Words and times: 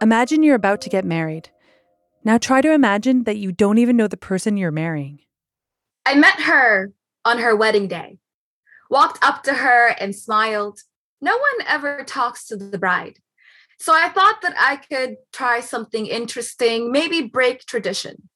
Imagine 0.00 0.44
you're 0.44 0.54
about 0.54 0.80
to 0.82 0.90
get 0.90 1.04
married. 1.04 1.50
Now 2.24 2.38
try 2.38 2.60
to 2.60 2.72
imagine 2.72 3.24
that 3.24 3.38
you 3.38 3.50
don't 3.50 3.78
even 3.78 3.96
know 3.96 4.06
the 4.06 4.16
person 4.16 4.56
you're 4.56 4.70
marrying. 4.70 5.20
I 6.06 6.14
met 6.14 6.40
her 6.42 6.92
on 7.24 7.38
her 7.38 7.56
wedding 7.56 7.88
day, 7.88 8.18
walked 8.88 9.18
up 9.22 9.42
to 9.44 9.54
her 9.54 9.88
and 9.98 10.14
smiled. 10.14 10.80
No 11.20 11.32
one 11.36 11.66
ever 11.66 12.04
talks 12.04 12.46
to 12.46 12.56
the 12.56 12.78
bride. 12.78 13.18
So 13.80 13.92
I 13.92 14.08
thought 14.08 14.40
that 14.42 14.54
I 14.58 14.76
could 14.76 15.16
try 15.32 15.60
something 15.60 16.06
interesting, 16.06 16.92
maybe 16.92 17.22
break 17.22 17.66
tradition. 17.66 18.28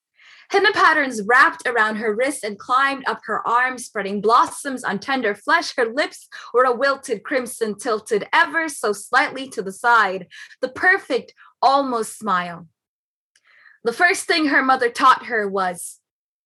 Henna 0.51 0.73
patterns 0.73 1.23
wrapped 1.23 1.67
around 1.67 1.97
her 1.97 2.15
wrists 2.15 2.45
and 2.45 2.59
climbed 2.59 3.05
up 3.07 3.21
her 3.25 3.47
arms, 3.49 3.87
spreading 3.87 4.21
blossoms 4.21 4.85
on 4.85 4.99
tender 4.99 5.35
flesh. 5.35 5.75
Her 5.77 5.87
lips 5.87 6.29
were 6.53 6.65
a 6.65 6.77
wilted 6.77 7.23
crimson, 7.23 7.79
tilted 7.79 8.29
ever 8.35 8.69
so 8.69 8.93
slightly 8.93 9.49
to 9.49 9.63
the 9.63 9.73
side, 9.73 10.27
the 10.61 10.69
perfect, 10.69 11.33
almost 11.63 12.19
smile. 12.19 12.67
The 13.85 13.93
first 13.93 14.25
thing 14.25 14.47
her 14.47 14.63
mother 14.63 14.91
taught 14.91 15.27
her 15.27 15.49
was 15.49 15.99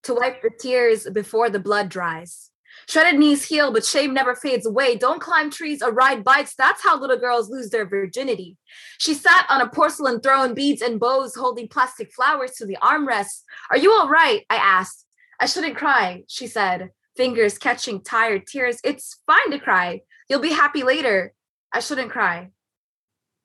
to 0.05 0.15
wipe 0.15 0.43
the 0.43 0.51
tears 0.51 1.09
before 1.13 1.51
the 1.51 1.59
blood 1.59 1.89
dries. 1.89 2.51
Shredded 2.89 3.19
knees 3.19 3.45
heal, 3.45 3.73
but 3.73 3.85
shame 3.85 4.15
never 4.15 4.35
fades 4.35 4.67
away. 4.67 4.97
Don't 4.97 5.21
climb 5.21 5.51
trees 5.51 5.83
or 5.83 5.91
ride 5.91 6.23
bikes. 6.23 6.55
That's 6.55 6.83
how 6.83 7.01
little 7.01 7.19
girls 7.19 7.51
lose 7.51 7.71
their 7.71 7.87
virginity. 7.87 8.57
She 8.99 9.15
sat 9.15 9.47
on 9.49 9.61
a 9.61 9.69
porcelain 9.69 10.21
throne, 10.21 10.55
beads 10.55 10.83
and 10.83 11.01
bows, 11.01 11.35
holding 11.35 11.69
plastic 11.69 12.13
flowers 12.13 12.53
to 12.53 12.67
the 12.67 12.77
armrests. 12.81 13.43
Are 13.71 13.79
you 13.79 13.93
all 13.93 14.09
right? 14.09 14.45
I 14.51 14.57
asked. 14.57 15.05
I 15.41 15.47
shouldn't 15.47 15.77
cry, 15.77 16.23
she 16.29 16.47
said, 16.47 16.91
fingers 17.17 17.59
catching 17.59 18.03
tired 18.03 18.47
tears. 18.47 18.79
It's 18.85 19.21
fine 19.27 19.51
to 19.51 19.59
cry. 19.59 20.03
You'll 20.29 20.41
be 20.41 20.53
happy 20.53 20.83
later. 20.83 21.33
I 21.73 21.81
shouldn't 21.81 22.11
cry. 22.11 22.51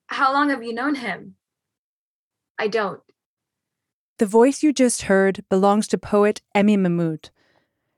How 0.08 0.34
long 0.34 0.50
have 0.50 0.64
you 0.64 0.74
known 0.74 0.96
him? 0.96 1.36
I 2.62 2.68
don't. 2.68 3.02
The 4.20 4.28
voice 4.28 4.62
you 4.62 4.72
just 4.72 5.04
heard 5.04 5.44
belongs 5.50 5.88
to 5.88 5.98
poet 5.98 6.44
Emi 6.56 6.78
Mahmoud. 6.78 7.32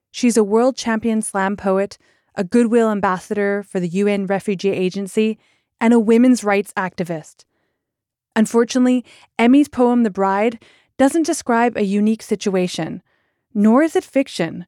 She's 0.09 0.37
a 0.37 0.43
world 0.43 0.77
champion 0.77 1.21
slam 1.21 1.57
poet, 1.57 1.97
a 2.35 2.45
goodwill 2.45 2.89
ambassador 2.89 3.63
for 3.63 3.81
the 3.81 3.89
UN 3.89 4.25
Refugee 4.25 4.71
Agency, 4.71 5.37
and 5.81 5.93
a 5.93 5.99
women's 5.99 6.45
rights 6.45 6.71
activist. 6.77 7.43
Unfortunately, 8.37 9.03
Emi's 9.37 9.67
poem 9.67 10.03
The 10.03 10.09
Bride 10.09 10.63
doesn't 10.97 11.25
describe 11.25 11.75
a 11.75 11.83
unique 11.83 12.23
situation, 12.23 13.03
nor 13.53 13.83
is 13.83 13.97
it 13.97 14.05
fiction. 14.05 14.65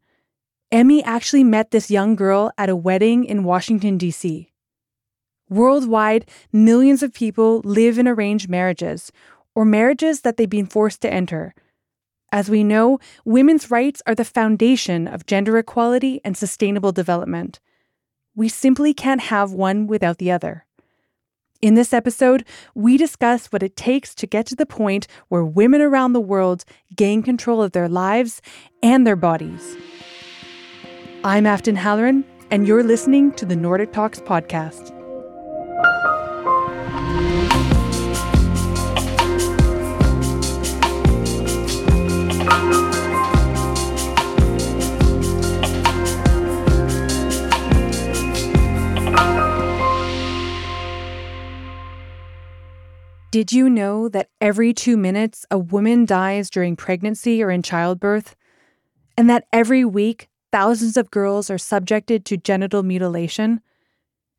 Emi 0.73 1.03
actually 1.05 1.45
met 1.45 1.71
this 1.71 1.89
young 1.89 2.17
girl 2.17 2.51
at 2.57 2.67
a 2.67 2.75
wedding 2.75 3.23
in 3.23 3.45
Washington, 3.45 3.97
D.C. 3.97 4.51
Worldwide, 5.47 6.29
millions 6.51 7.01
of 7.01 7.13
people 7.13 7.61
live 7.63 7.97
in 7.97 8.09
arranged 8.09 8.49
marriages 8.49 9.11
or 9.55 9.65
marriages 9.65 10.21
that 10.21 10.37
they've 10.37 10.49
been 10.49 10.67
forced 10.67 11.01
to 11.01 11.11
enter. 11.11 11.55
As 12.31 12.49
we 12.49 12.63
know, 12.63 12.99
women's 13.23 13.71
rights 13.71 14.01
are 14.05 14.15
the 14.15 14.25
foundation 14.25 15.07
of 15.07 15.25
gender 15.25 15.57
equality 15.57 16.19
and 16.25 16.35
sustainable 16.35 16.91
development. 16.91 17.59
We 18.35 18.49
simply 18.49 18.93
can't 18.93 19.21
have 19.21 19.53
one 19.53 19.87
without 19.87 20.17
the 20.17 20.31
other. 20.31 20.65
In 21.61 21.75
this 21.75 21.93
episode, 21.93 22.45
we 22.75 22.97
discuss 22.97 23.47
what 23.47 23.63
it 23.63 23.77
takes 23.77 24.13
to 24.15 24.27
get 24.27 24.45
to 24.47 24.55
the 24.55 24.65
point 24.65 25.07
where 25.29 25.45
women 25.45 25.81
around 25.81 26.11
the 26.13 26.19
world 26.19 26.65
gain 26.95 27.23
control 27.23 27.61
of 27.61 27.71
their 27.71 27.87
lives 27.87 28.41
and 28.83 29.07
their 29.07 29.15
bodies. 29.15 29.77
I'm 31.23 31.47
Afton 31.47 31.77
Halloran, 31.77 32.25
and 32.51 32.67
you're 32.67 32.83
listening 32.83 33.31
to 33.33 33.45
the 33.45 33.55
Nordic 33.55 33.93
Talks 33.93 34.19
podcast. 34.19 34.91
Did 53.35 53.51
you 53.51 53.69
know 53.69 54.07
that 54.07 54.29
every 54.39 54.73
two 54.73 54.95
minutes 54.95 55.45
a 55.51 55.57
woman 55.57 56.05
dies 56.05 56.49
during 56.49 56.77
pregnancy 56.77 57.43
or 57.43 57.51
in 57.51 57.63
childbirth? 57.63 58.33
And 59.17 59.29
that 59.29 59.45
every 59.51 59.83
week 59.83 60.29
thousands 60.53 60.95
of 60.95 61.11
girls 61.11 61.49
are 61.49 61.57
subjected 61.57 62.23
to 62.27 62.37
genital 62.37 62.81
mutilation? 62.81 63.59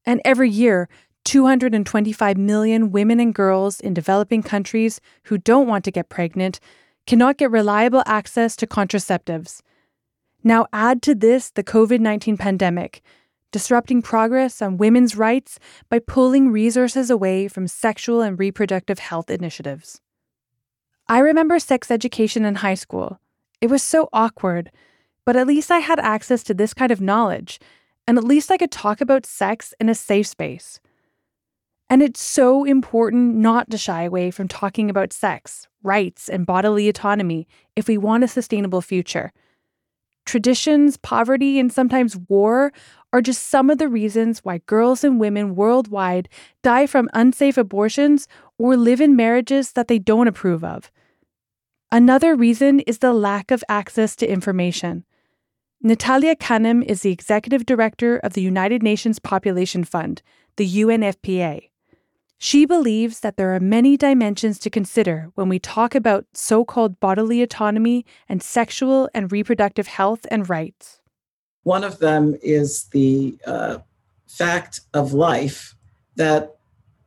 And 0.06 0.22
every 0.24 0.48
year, 0.48 0.88
225 1.26 2.38
million 2.38 2.90
women 2.90 3.20
and 3.20 3.34
girls 3.34 3.80
in 3.80 3.92
developing 3.92 4.42
countries 4.42 4.98
who 5.24 5.36
don't 5.36 5.68
want 5.68 5.84
to 5.84 5.90
get 5.90 6.08
pregnant 6.08 6.58
cannot 7.06 7.36
get 7.36 7.50
reliable 7.50 8.02
access 8.06 8.56
to 8.56 8.66
contraceptives. 8.66 9.60
Now, 10.42 10.68
add 10.72 11.02
to 11.02 11.14
this 11.14 11.50
the 11.50 11.62
COVID 11.62 12.00
19 12.00 12.38
pandemic, 12.38 13.02
disrupting 13.52 14.02
progress 14.02 14.60
on 14.60 14.76
women's 14.76 15.16
rights 15.16 15.58
by 15.88 15.98
pulling 15.98 16.50
resources 16.50 17.10
away 17.10 17.48
from 17.48 17.66
sexual 17.66 18.20
and 18.20 18.38
reproductive 18.38 18.98
health 18.98 19.30
initiatives. 19.30 20.00
I 21.08 21.20
remember 21.20 21.58
sex 21.58 21.90
education 21.90 22.44
in 22.44 22.56
high 22.56 22.74
school. 22.74 23.20
It 23.60 23.70
was 23.70 23.82
so 23.82 24.08
awkward, 24.12 24.70
but 25.24 25.36
at 25.36 25.46
least 25.46 25.70
I 25.70 25.78
had 25.78 26.00
access 26.00 26.42
to 26.44 26.54
this 26.54 26.74
kind 26.74 26.90
of 26.90 27.00
knowledge, 27.00 27.60
and 28.06 28.18
at 28.18 28.24
least 28.24 28.50
I 28.50 28.56
could 28.56 28.72
talk 28.72 29.00
about 29.00 29.26
sex 29.26 29.72
in 29.80 29.88
a 29.88 29.94
safe 29.94 30.26
space. 30.26 30.80
And 31.88 32.02
it's 32.02 32.20
so 32.20 32.64
important 32.64 33.36
not 33.36 33.70
to 33.70 33.78
shy 33.78 34.02
away 34.02 34.32
from 34.32 34.48
talking 34.48 34.90
about 34.90 35.12
sex, 35.12 35.68
rights, 35.82 36.28
and 36.28 36.44
bodily 36.44 36.88
autonomy 36.88 37.46
if 37.76 37.86
we 37.86 37.96
want 37.96 38.24
a 38.24 38.28
sustainable 38.28 38.80
future. 38.80 39.32
Traditions, 40.26 40.96
poverty, 40.96 41.58
and 41.58 41.72
sometimes 41.72 42.16
war 42.28 42.72
are 43.12 43.22
just 43.22 43.46
some 43.46 43.70
of 43.70 43.78
the 43.78 43.88
reasons 43.88 44.40
why 44.40 44.58
girls 44.66 45.04
and 45.04 45.18
women 45.18 45.54
worldwide 45.54 46.28
die 46.62 46.86
from 46.86 47.08
unsafe 47.14 47.56
abortions 47.56 48.28
or 48.58 48.76
live 48.76 49.00
in 49.00 49.16
marriages 49.16 49.72
that 49.72 49.88
they 49.88 49.98
don't 49.98 50.28
approve 50.28 50.62
of. 50.62 50.90
Another 51.92 52.34
reason 52.34 52.80
is 52.80 52.98
the 52.98 53.12
lack 53.12 53.50
of 53.50 53.64
access 53.68 54.16
to 54.16 54.30
information. 54.30 55.04
Natalia 55.80 56.34
Kanem 56.34 56.84
is 56.84 57.02
the 57.02 57.12
executive 57.12 57.64
director 57.64 58.16
of 58.18 58.32
the 58.32 58.42
United 58.42 58.82
Nations 58.82 59.18
Population 59.18 59.84
Fund, 59.84 60.20
the 60.56 60.68
UNFPA. 60.68 61.70
She 62.38 62.66
believes 62.66 63.20
that 63.20 63.36
there 63.36 63.54
are 63.54 63.60
many 63.60 63.96
dimensions 63.96 64.58
to 64.60 64.70
consider 64.70 65.30
when 65.34 65.48
we 65.48 65.58
talk 65.58 65.94
about 65.94 66.26
so 66.34 66.64
called 66.64 67.00
bodily 67.00 67.40
autonomy 67.40 68.04
and 68.28 68.42
sexual 68.42 69.08
and 69.14 69.32
reproductive 69.32 69.86
health 69.86 70.26
and 70.30 70.48
rights. 70.48 71.00
One 71.62 71.82
of 71.82 71.98
them 71.98 72.36
is 72.42 72.84
the 72.92 73.38
uh, 73.46 73.78
fact 74.28 74.82
of 74.92 75.14
life 75.14 75.74
that 76.16 76.56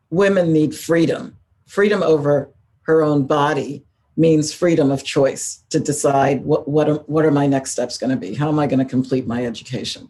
women 0.10 0.52
need 0.52 0.76
freedom. 0.76 1.38
Freedom 1.68 2.02
over 2.02 2.52
her 2.82 3.04
own 3.04 3.28
body 3.28 3.86
means 4.18 4.52
freedom 4.52 4.92
of 4.92 5.04
choice 5.04 5.64
to 5.70 5.80
decide 5.80 6.44
what, 6.44 6.68
what, 6.68 6.90
are, 6.90 6.96
what 7.06 7.24
are 7.24 7.32
my 7.32 7.46
next 7.46 7.72
steps 7.72 7.98
going 7.98 8.10
to 8.10 8.18
be? 8.18 8.34
How 8.34 8.50
am 8.50 8.60
I 8.60 8.68
going 8.68 8.80
to 8.80 8.86
complete 8.86 9.28
my 9.28 9.46
education? 9.46 10.10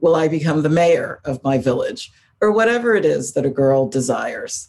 Will 0.00 0.14
I 0.14 0.28
become 0.28 0.62
the 0.62 0.68
mayor 0.68 1.20
of 1.24 1.42
my 1.42 1.58
village? 1.58 2.12
Or 2.40 2.52
whatever 2.52 2.94
it 2.94 3.04
is 3.04 3.32
that 3.32 3.46
a 3.46 3.50
girl 3.50 3.88
desires. 3.88 4.68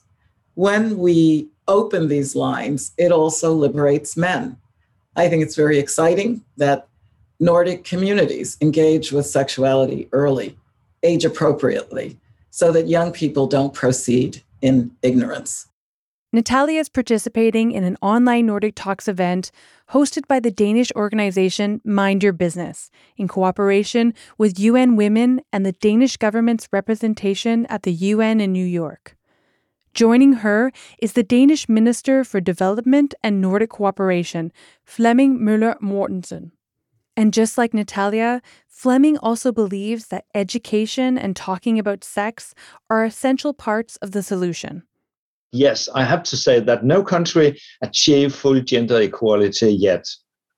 When 0.55 0.97
we 0.97 1.47
open 1.67 2.07
these 2.07 2.35
lines, 2.35 2.91
it 2.97 3.11
also 3.11 3.53
liberates 3.53 4.17
men. 4.17 4.57
I 5.15 5.29
think 5.29 5.43
it's 5.43 5.55
very 5.55 5.79
exciting 5.79 6.43
that 6.57 6.87
Nordic 7.39 7.83
communities 7.83 8.57
engage 8.59 9.11
with 9.11 9.25
sexuality 9.25 10.09
early, 10.11 10.57
age 11.03 11.23
appropriately, 11.23 12.17
so 12.49 12.71
that 12.71 12.87
young 12.87 13.11
people 13.11 13.47
don't 13.47 13.73
proceed 13.73 14.43
in 14.61 14.91
ignorance. 15.01 15.68
Natalia 16.31 16.79
is 16.79 16.89
participating 16.89 17.71
in 17.71 17.83
an 17.83 17.97
online 18.03 18.45
Nordic 18.45 18.75
Talks 18.75 19.07
event 19.07 19.49
hosted 19.89 20.27
by 20.27 20.39
the 20.39 20.51
Danish 20.51 20.91
organization 20.95 21.81
Mind 21.83 22.21
Your 22.21 22.33
Business 22.33 22.91
in 23.17 23.27
cooperation 23.27 24.13
with 24.37 24.59
UN 24.59 24.95
Women 24.95 25.41
and 25.51 25.65
the 25.65 25.71
Danish 25.71 26.17
government's 26.17 26.69
representation 26.71 27.65
at 27.65 27.81
the 27.81 27.91
UN 27.91 28.41
in 28.41 28.51
New 28.51 28.65
York. 28.65 29.17
Joining 29.95 30.33
her 30.33 30.71
is 30.99 31.13
the 31.13 31.23
Danish 31.23 31.67
Minister 31.67 32.23
for 32.23 32.39
Development 32.39 33.15
and 33.23 33.41
Nordic 33.41 33.71
Cooperation, 33.71 34.51
Flemming 34.85 35.39
Møller 35.39 35.79
Mortensen. 35.81 36.51
And 37.17 37.33
just 37.33 37.57
like 37.57 37.73
Natalia, 37.73 38.43
Flemming 38.67 39.17
also 39.17 39.51
believes 39.51 40.05
that 40.07 40.25
education 40.35 41.17
and 41.17 41.35
talking 41.35 41.79
about 41.79 42.03
sex 42.03 42.53
are 42.87 43.03
essential 43.03 43.51
parts 43.51 43.95
of 43.95 44.11
the 44.11 44.21
solution. 44.21 44.83
Yes, 45.51 45.89
I 45.95 46.03
have 46.03 46.23
to 46.23 46.37
say 46.37 46.59
that 46.59 46.83
no 46.83 47.03
country 47.03 47.59
achieved 47.81 48.35
full 48.35 48.61
gender 48.61 49.01
equality 49.01 49.71
yet. 49.73 50.05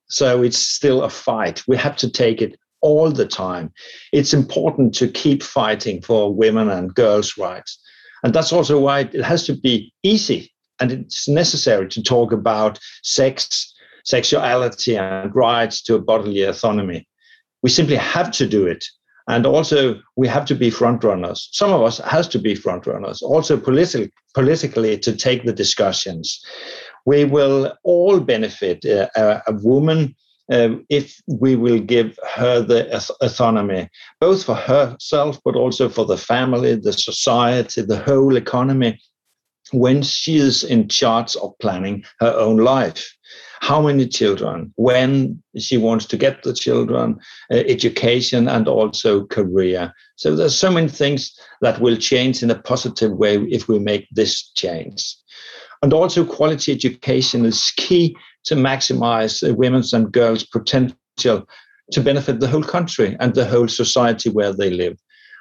So 0.10 0.44
it's 0.44 0.58
still 0.58 1.04
a 1.04 1.10
fight. 1.10 1.64
We 1.68 1.78
have 1.78 1.96
to 1.98 2.10
take 2.10 2.42
it 2.42 2.60
all 2.82 3.12
the 3.12 3.26
time. 3.26 3.72
It's 4.12 4.34
important 4.34 4.94
to 4.96 5.08
keep 5.08 5.44
fighting 5.44 6.02
for 6.02 6.34
women 6.34 6.70
and 6.70 6.94
girls' 6.94 7.38
rights. 7.38 7.80
And 8.24 8.34
that's 8.34 8.52
also 8.52 8.80
why 8.80 9.02
it 9.02 9.24
has 9.24 9.46
to 9.46 9.56
be 9.56 9.94
easy 10.04 10.52
and 10.82 10.92
it's 10.92 11.28
necessary 11.28 11.88
to 11.90 12.04
talk 12.04 12.32
about 12.32 12.80
sex, 13.04 13.74
sexuality, 14.04 14.98
and 14.98 15.34
rights 15.34 15.82
to 15.84 15.96
a 15.96 16.02
bodily 16.02 16.42
autonomy. 16.42 17.08
We 17.62 17.70
simply 17.70 17.96
have 17.96 18.32
to 18.32 18.48
do 18.48 18.66
it. 18.66 18.84
And 19.32 19.46
also, 19.46 20.02
we 20.18 20.28
have 20.28 20.46
to 20.46 20.56
be 20.56 20.70
front 20.70 21.04
runners. 21.04 21.50
Some 21.54 21.72
of 21.72 21.82
us 21.82 22.00
has 22.00 22.28
to 22.30 22.40
be 22.40 22.54
front 22.54 22.86
runners. 22.86 23.22
Also, 23.22 23.56
politi- 23.58 24.12
politically, 24.34 24.98
to 25.00 25.16
take 25.16 25.46
the 25.46 25.54
discussions. 25.54 26.44
We 27.06 27.24
will 27.26 27.74
all 27.84 28.20
benefit. 28.20 28.86
Uh, 28.86 29.08
a, 29.16 29.42
a 29.48 29.54
woman 29.54 30.16
um, 30.52 30.86
if 30.90 31.22
we 31.28 31.56
will 31.56 31.80
give 31.80 32.20
her 32.36 32.62
the 32.62 32.82
autonomy, 33.22 33.88
both 34.20 34.44
for 34.44 34.56
herself, 34.56 35.40
but 35.46 35.56
also 35.56 35.88
for 35.88 36.06
the 36.06 36.18
family, 36.18 36.76
the 36.76 36.92
society, 36.92 37.82
the 37.82 38.00
whole 38.00 38.36
economy, 38.36 39.00
when 39.72 40.02
she 40.02 40.36
is 40.36 40.66
in 40.66 40.90
charge 40.90 41.38
of 41.38 41.58
planning 41.62 42.04
her 42.20 42.34
own 42.34 42.58
life. 42.58 43.16
How 43.62 43.82
many 43.82 44.08
children, 44.08 44.74
when 44.76 45.42
she 45.58 45.78
wants 45.78 46.06
to 46.08 46.18
get 46.18 46.42
the 46.44 46.54
children, 46.54 47.20
uh, 47.52 47.58
education, 47.58 48.48
and 48.48 48.68
also 48.68 49.26
career. 49.28 49.94
So 50.16 50.36
there's 50.36 50.58
so 50.58 50.72
many 50.72 50.88
things 50.88 51.38
that 51.62 51.80
will 51.80 51.96
change 51.96 52.42
in 52.42 52.50
a 52.50 52.60
positive 52.60 53.12
way 53.12 53.38
if 53.50 53.68
we 53.68 53.78
make 53.78 54.08
this 54.12 54.50
change. 54.54 55.16
And 55.84 55.94
also, 55.94 56.26
quality 56.26 56.72
education 56.72 57.46
is 57.46 57.72
key 57.78 58.16
to 58.46 58.56
maximize 58.56 59.56
women's 59.56 59.94
and 59.94 60.12
girls' 60.12 60.44
potential 60.44 61.48
to 61.92 62.02
benefit 62.02 62.40
the 62.40 62.48
whole 62.48 62.64
country 62.64 63.16
and 63.20 63.36
the 63.36 63.46
whole 63.46 63.68
society 63.68 64.30
where 64.30 64.54
they 64.54 64.70
live. 64.70 64.98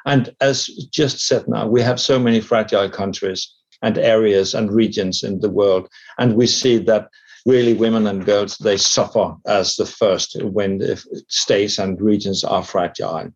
And 0.06 0.34
as 0.40 0.66
just 0.92 1.26
said 1.26 1.46
now, 1.46 1.66
we 1.66 1.82
have 1.82 2.00
so 2.00 2.18
many 2.18 2.40
fragile 2.40 2.90
countries 2.90 3.50
and 3.82 3.98
areas 3.98 4.54
and 4.54 4.72
regions 4.72 5.22
in 5.22 5.40
the 5.40 5.50
world. 5.50 5.88
And 6.18 6.36
we 6.36 6.46
see 6.46 6.78
that 6.78 7.08
really 7.46 7.74
women 7.74 8.06
and 8.06 8.24
girls, 8.24 8.58
they 8.58 8.76
suffer 8.76 9.34
as 9.46 9.76
the 9.76 9.86
first 9.86 10.42
when 10.42 10.78
the 10.78 11.02
states 11.28 11.78
and 11.78 12.00
regions 12.00 12.44
are 12.44 12.62
fragile. 12.62 13.30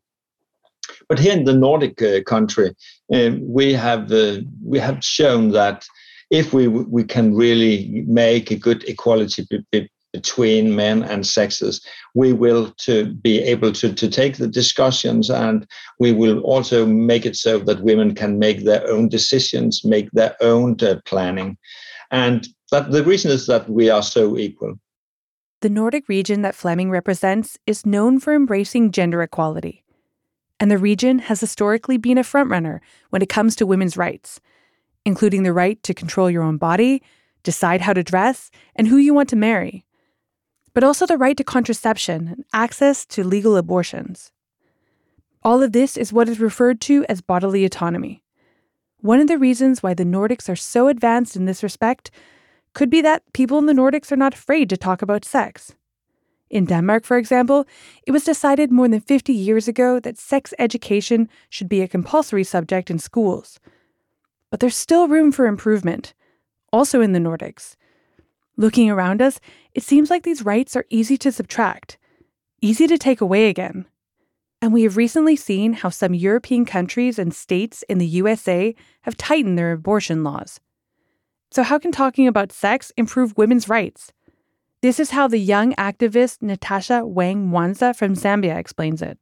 But 1.09 1.19
here 1.19 1.33
in 1.33 1.45
the 1.45 1.55
Nordic 1.55 2.01
uh, 2.03 2.23
country, 2.23 2.75
uh, 3.13 3.31
we 3.41 3.73
have 3.73 4.13
uh, 4.13 4.39
we 4.63 4.79
have 4.79 5.05
shown 5.05 5.51
that 5.51 5.87
if 6.31 6.53
we 6.53 6.69
we 6.69 7.05
can 7.05 7.35
really 7.35 8.05
make 8.07 8.51
a 8.51 8.57
good 8.57 8.85
equality 8.85 9.47
be, 9.49 9.65
be, 9.71 9.91
between 10.15 10.77
men 10.77 11.03
and 11.03 11.27
sexes, 11.27 11.85
we 12.15 12.33
will 12.33 12.73
to 12.79 13.13
be 13.15 13.41
able 13.41 13.73
to, 13.73 13.93
to 13.93 14.09
take 14.09 14.37
the 14.37 14.47
discussions 14.47 15.29
and 15.29 15.67
we 15.99 16.13
will 16.13 16.39
also 16.41 16.87
make 16.87 17.27
it 17.27 17.35
so 17.35 17.59
that 17.59 17.83
women 17.83 18.15
can 18.15 18.39
make 18.39 18.65
their 18.65 18.89
own 18.89 19.09
decisions, 19.09 19.85
make 19.85 20.09
their 20.13 20.37
own 20.41 20.77
uh, 20.83 21.01
planning. 21.05 21.59
And 22.13 22.47
the 22.81 23.05
reason 23.05 23.31
is 23.31 23.47
that 23.47 23.69
we 23.69 23.91
are 23.91 24.03
so 24.03 24.37
equal. 24.39 24.75
The 25.61 25.71
Nordic 25.71 26.09
region 26.09 26.43
that 26.43 26.55
Flemming 26.55 26.91
represents 26.91 27.59
is 27.67 27.87
known 27.87 28.21
for 28.21 28.35
embracing 28.35 28.91
gender 28.91 29.23
equality. 29.23 29.83
And 30.61 30.71
the 30.71 30.79
region 30.79 31.21
has 31.21 31.41
historically 31.41 31.97
been 31.97 32.19
a 32.19 32.23
frontrunner 32.23 32.81
when 33.11 33.23
it 33.23 33.29
comes 33.29 33.57
to 33.57 33.67
women's 33.67 33.97
rights 33.97 34.41
including 35.05 35.43
the 35.43 35.53
right 35.53 35.83
to 35.83 35.95
control 35.95 36.31
your 36.31 36.43
own 36.43 36.57
body, 36.57 37.03
decide 37.43 37.83
how 37.83 37.93
to 37.93 38.03
dress, 38.03 38.51
and 38.75 38.89
who 38.89 38.97
you 38.97 39.13
want 39.13 39.29
to 39.29 39.37
marry, 39.37 39.85
but 40.73 40.85
also 40.85 41.07
the 41.07 41.19
right 41.19 41.37
to 41.37 41.45
contraception 41.45 42.29
and 42.29 42.45
access 42.53 43.05
to 43.07 43.23
legal 43.23 43.57
abortions. 43.57 44.33
All 45.43 45.63
of 45.63 45.73
this 45.73 45.97
is 45.97 46.13
what 46.13 46.29
is 46.29 46.41
referred 46.41 46.81
to 46.83 47.05
as 47.09 47.21
bodily 47.21 47.65
autonomy. 47.65 48.23
One 49.01 49.21
of 49.21 49.29
the 49.29 49.39
reasons 49.39 49.83
why 49.83 49.93
the 49.93 50.05
Nordics 50.05 50.49
are 50.49 50.57
so 50.57 50.89
advanced 50.89 51.37
in 51.37 51.45
this 51.45 51.63
respect 51.63 52.11
could 52.75 52.91
be 52.91 53.01
that 53.01 53.23
people 53.33 53.59
in 53.59 53.67
the 53.67 53.73
Nordics 53.73 54.13
are 54.13 54.17
not 54.17 54.35
afraid 54.35 54.69
to 54.69 54.77
talk 54.77 55.01
about 55.01 55.25
sex. 55.25 55.75
In 56.51 56.67
Denmark, 56.67 57.05
for 57.05 57.17
example, 57.17 57.67
it 58.07 58.13
was 58.13 58.25
decided 58.25 58.71
more 58.71 58.89
than 58.89 59.01
50 59.01 59.33
years 59.33 59.67
ago 59.67 59.99
that 60.01 60.19
sex 60.19 60.53
education 60.59 61.29
should 61.49 61.69
be 61.69 61.81
a 61.81 61.89
compulsory 61.89 62.45
subject 62.45 62.91
in 62.91 62.99
schools, 62.99 63.59
but 64.51 64.61
there's 64.61 64.77
still 64.77 65.09
room 65.09 65.33
for 65.33 65.47
improvement, 65.47 66.15
also 66.73 67.01
in 67.01 67.13
the 67.13 67.19
Nordics. 67.19 67.77
Looking 68.57 68.89
around 68.89 69.21
us, 69.21 69.41
it 69.73 69.83
seems 69.83 70.11
like 70.11 70.23
these 70.23 70.45
rights 70.45 70.77
are 70.77 70.87
easy 70.91 71.17
to 71.19 71.33
subtract, 71.33 71.99
easy 72.61 72.87
to 72.87 72.99
take 72.99 73.21
away 73.21 73.49
again. 73.49 73.87
And 74.63 74.73
we 74.73 74.85
have 74.85 74.97
recently 74.97 75.35
seen 75.35 75.73
how 75.73 75.89
some 75.89 76.15
European 76.15 76.65
countries 76.65 77.19
and 77.19 77.35
states 77.35 77.83
in 77.89 77.99
the 77.99 78.07
USA 78.07 78.75
have 79.03 79.17
tightened 79.17 79.59
their 79.59 79.73
abortion 79.73 80.23
laws. 80.23 80.61
So, 81.55 81.63
how 81.63 81.79
can 81.79 81.93
talking 81.93 82.27
about 82.27 82.51
sex 82.51 82.91
improve 82.97 83.37
women's 83.37 83.69
rights? 83.69 84.11
This 84.83 84.99
is 84.99 85.11
how 85.11 85.29
the 85.29 85.39
young 85.39 85.73
activist 85.75 86.43
Natasha 86.43 87.07
Wang 87.07 87.47
Mwansa 87.47 87.95
from 87.95 88.15
Zambia 88.15 88.57
explains 88.57 89.01
it. 89.01 89.21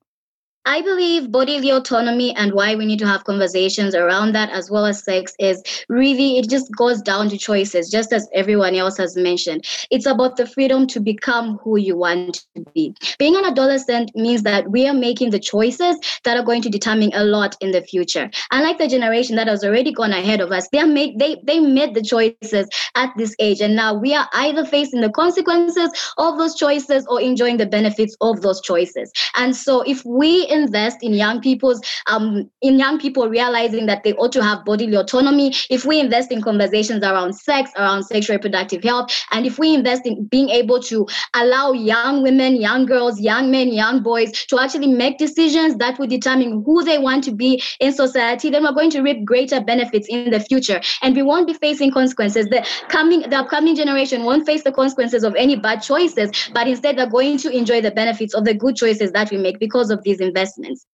I 0.64 0.80
believe 0.80 1.32
bodily 1.32 1.70
autonomy 1.70 2.34
and 2.36 2.52
why 2.52 2.76
we 2.76 2.86
need 2.86 3.00
to 3.00 3.06
have 3.06 3.24
conversations 3.24 3.96
around 3.96 4.32
that 4.32 4.48
as 4.50 4.70
well 4.70 4.86
as 4.86 5.02
sex 5.02 5.34
is 5.40 5.60
really, 5.88 6.38
it 6.38 6.48
just 6.48 6.70
goes 6.76 7.02
down 7.02 7.28
to 7.30 7.38
choices, 7.38 7.90
just 7.90 8.12
as 8.12 8.28
everyone 8.32 8.76
else 8.76 8.96
has 8.98 9.16
mentioned. 9.16 9.66
It's 9.90 10.06
about 10.06 10.36
the 10.36 10.46
freedom 10.46 10.86
to 10.88 11.00
become 11.00 11.58
who 11.64 11.78
you 11.78 11.96
want 11.96 12.46
to 12.54 12.64
be. 12.74 12.94
Being 13.18 13.34
an 13.34 13.44
adolescent 13.44 14.12
means 14.14 14.44
that 14.44 14.70
we 14.70 14.86
are 14.86 14.94
making 14.94 15.30
the 15.30 15.40
choices 15.40 15.96
that 16.22 16.36
are 16.36 16.44
going 16.44 16.62
to 16.62 16.70
determine 16.70 17.10
a 17.12 17.24
lot 17.24 17.56
in 17.60 17.72
the 17.72 17.82
future. 17.82 18.30
Unlike 18.52 18.78
the 18.78 18.86
generation 18.86 19.34
that 19.36 19.48
has 19.48 19.64
already 19.64 19.90
gone 19.90 20.12
ahead 20.12 20.40
of 20.40 20.52
us, 20.52 20.68
they 20.68 20.78
are 20.78 20.86
make, 20.86 21.18
they, 21.18 21.42
they 21.44 21.58
made 21.58 21.94
the 21.94 22.02
choices 22.02 22.68
at 22.94 23.10
this 23.16 23.34
age. 23.40 23.60
And 23.60 23.74
now 23.74 23.94
we 23.94 24.14
are 24.14 24.28
either 24.34 24.64
facing 24.64 25.00
the 25.00 25.10
consequences 25.10 25.90
of 26.18 26.38
those 26.38 26.54
choices 26.54 27.04
or 27.08 27.20
enjoying 27.20 27.56
the 27.56 27.66
benefits 27.66 28.16
of 28.20 28.42
those 28.42 28.60
choices. 28.60 29.10
And 29.34 29.56
so 29.56 29.82
if 29.82 30.04
we 30.04 30.51
invest 30.52 31.02
in 31.02 31.14
young 31.14 31.40
people's 31.40 31.80
um, 32.06 32.50
in 32.60 32.78
young 32.78 32.98
people 32.98 33.28
realizing 33.28 33.86
that 33.86 34.04
they 34.04 34.12
ought 34.14 34.32
to 34.32 34.42
have 34.42 34.64
bodily 34.64 34.94
autonomy, 34.94 35.54
if 35.70 35.84
we 35.84 36.00
invest 36.00 36.30
in 36.30 36.42
conversations 36.42 37.02
around 37.02 37.34
sex, 37.34 37.70
around 37.76 38.04
sexual 38.04 38.36
reproductive 38.36 38.82
health, 38.82 39.10
and 39.32 39.46
if 39.46 39.58
we 39.58 39.74
invest 39.74 40.06
in 40.06 40.24
being 40.26 40.50
able 40.50 40.80
to 40.80 41.06
allow 41.34 41.72
young 41.72 42.22
women, 42.22 42.56
young 42.60 42.86
girls, 42.86 43.20
young 43.20 43.50
men, 43.50 43.68
young 43.68 44.02
boys 44.02 44.32
to 44.46 44.58
actually 44.58 44.88
make 44.88 45.18
decisions 45.18 45.76
that 45.76 45.98
will 45.98 46.06
determine 46.06 46.62
who 46.64 46.84
they 46.84 46.98
want 46.98 47.24
to 47.24 47.32
be 47.32 47.62
in 47.80 47.92
society, 47.92 48.50
then 48.50 48.62
we're 48.62 48.72
going 48.72 48.90
to 48.90 49.02
reap 49.02 49.24
greater 49.24 49.60
benefits 49.60 50.06
in 50.08 50.30
the 50.30 50.40
future. 50.40 50.80
And 51.02 51.16
we 51.16 51.22
won't 51.22 51.46
be 51.46 51.54
facing 51.54 51.90
consequences. 51.92 52.46
The 52.46 52.66
coming 52.88 53.20
the 53.22 53.36
upcoming 53.36 53.74
generation 53.74 54.24
won't 54.24 54.46
face 54.46 54.62
the 54.62 54.72
consequences 54.72 55.24
of 55.24 55.34
any 55.36 55.56
bad 55.56 55.80
choices, 55.80 56.30
but 56.52 56.68
instead 56.68 56.96
they're 56.96 57.06
going 57.06 57.38
to 57.38 57.50
enjoy 57.50 57.80
the 57.80 57.90
benefits 57.90 58.34
of 58.34 58.44
the 58.44 58.54
good 58.54 58.76
choices 58.76 59.12
that 59.12 59.30
we 59.30 59.38
make 59.38 59.58
because 59.58 59.90
of 59.90 60.02
these 60.02 60.20
investments 60.20 60.41
investments. 60.42 60.86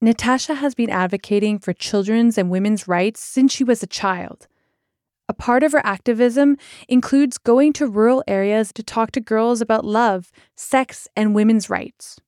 Natasha 0.00 0.54
has 0.54 0.74
been 0.74 0.90
advocating 0.90 1.58
for 1.58 1.72
children's 1.72 2.38
and 2.38 2.50
women's 2.50 2.88
rights 2.88 3.20
since 3.20 3.52
she 3.52 3.64
was 3.64 3.82
a 3.82 3.86
child. 3.86 4.48
A 5.28 5.34
part 5.34 5.62
of 5.62 5.72
her 5.72 5.84
activism 5.84 6.56
includes 6.88 7.38
going 7.38 7.72
to 7.74 7.86
rural 7.86 8.24
areas 8.26 8.72
to 8.72 8.82
talk 8.82 9.12
to 9.12 9.20
girls 9.20 9.60
about 9.60 9.84
love, 9.84 10.32
sex, 10.56 11.06
and 11.14 11.34
women's 11.34 11.70
rights. 11.70 12.18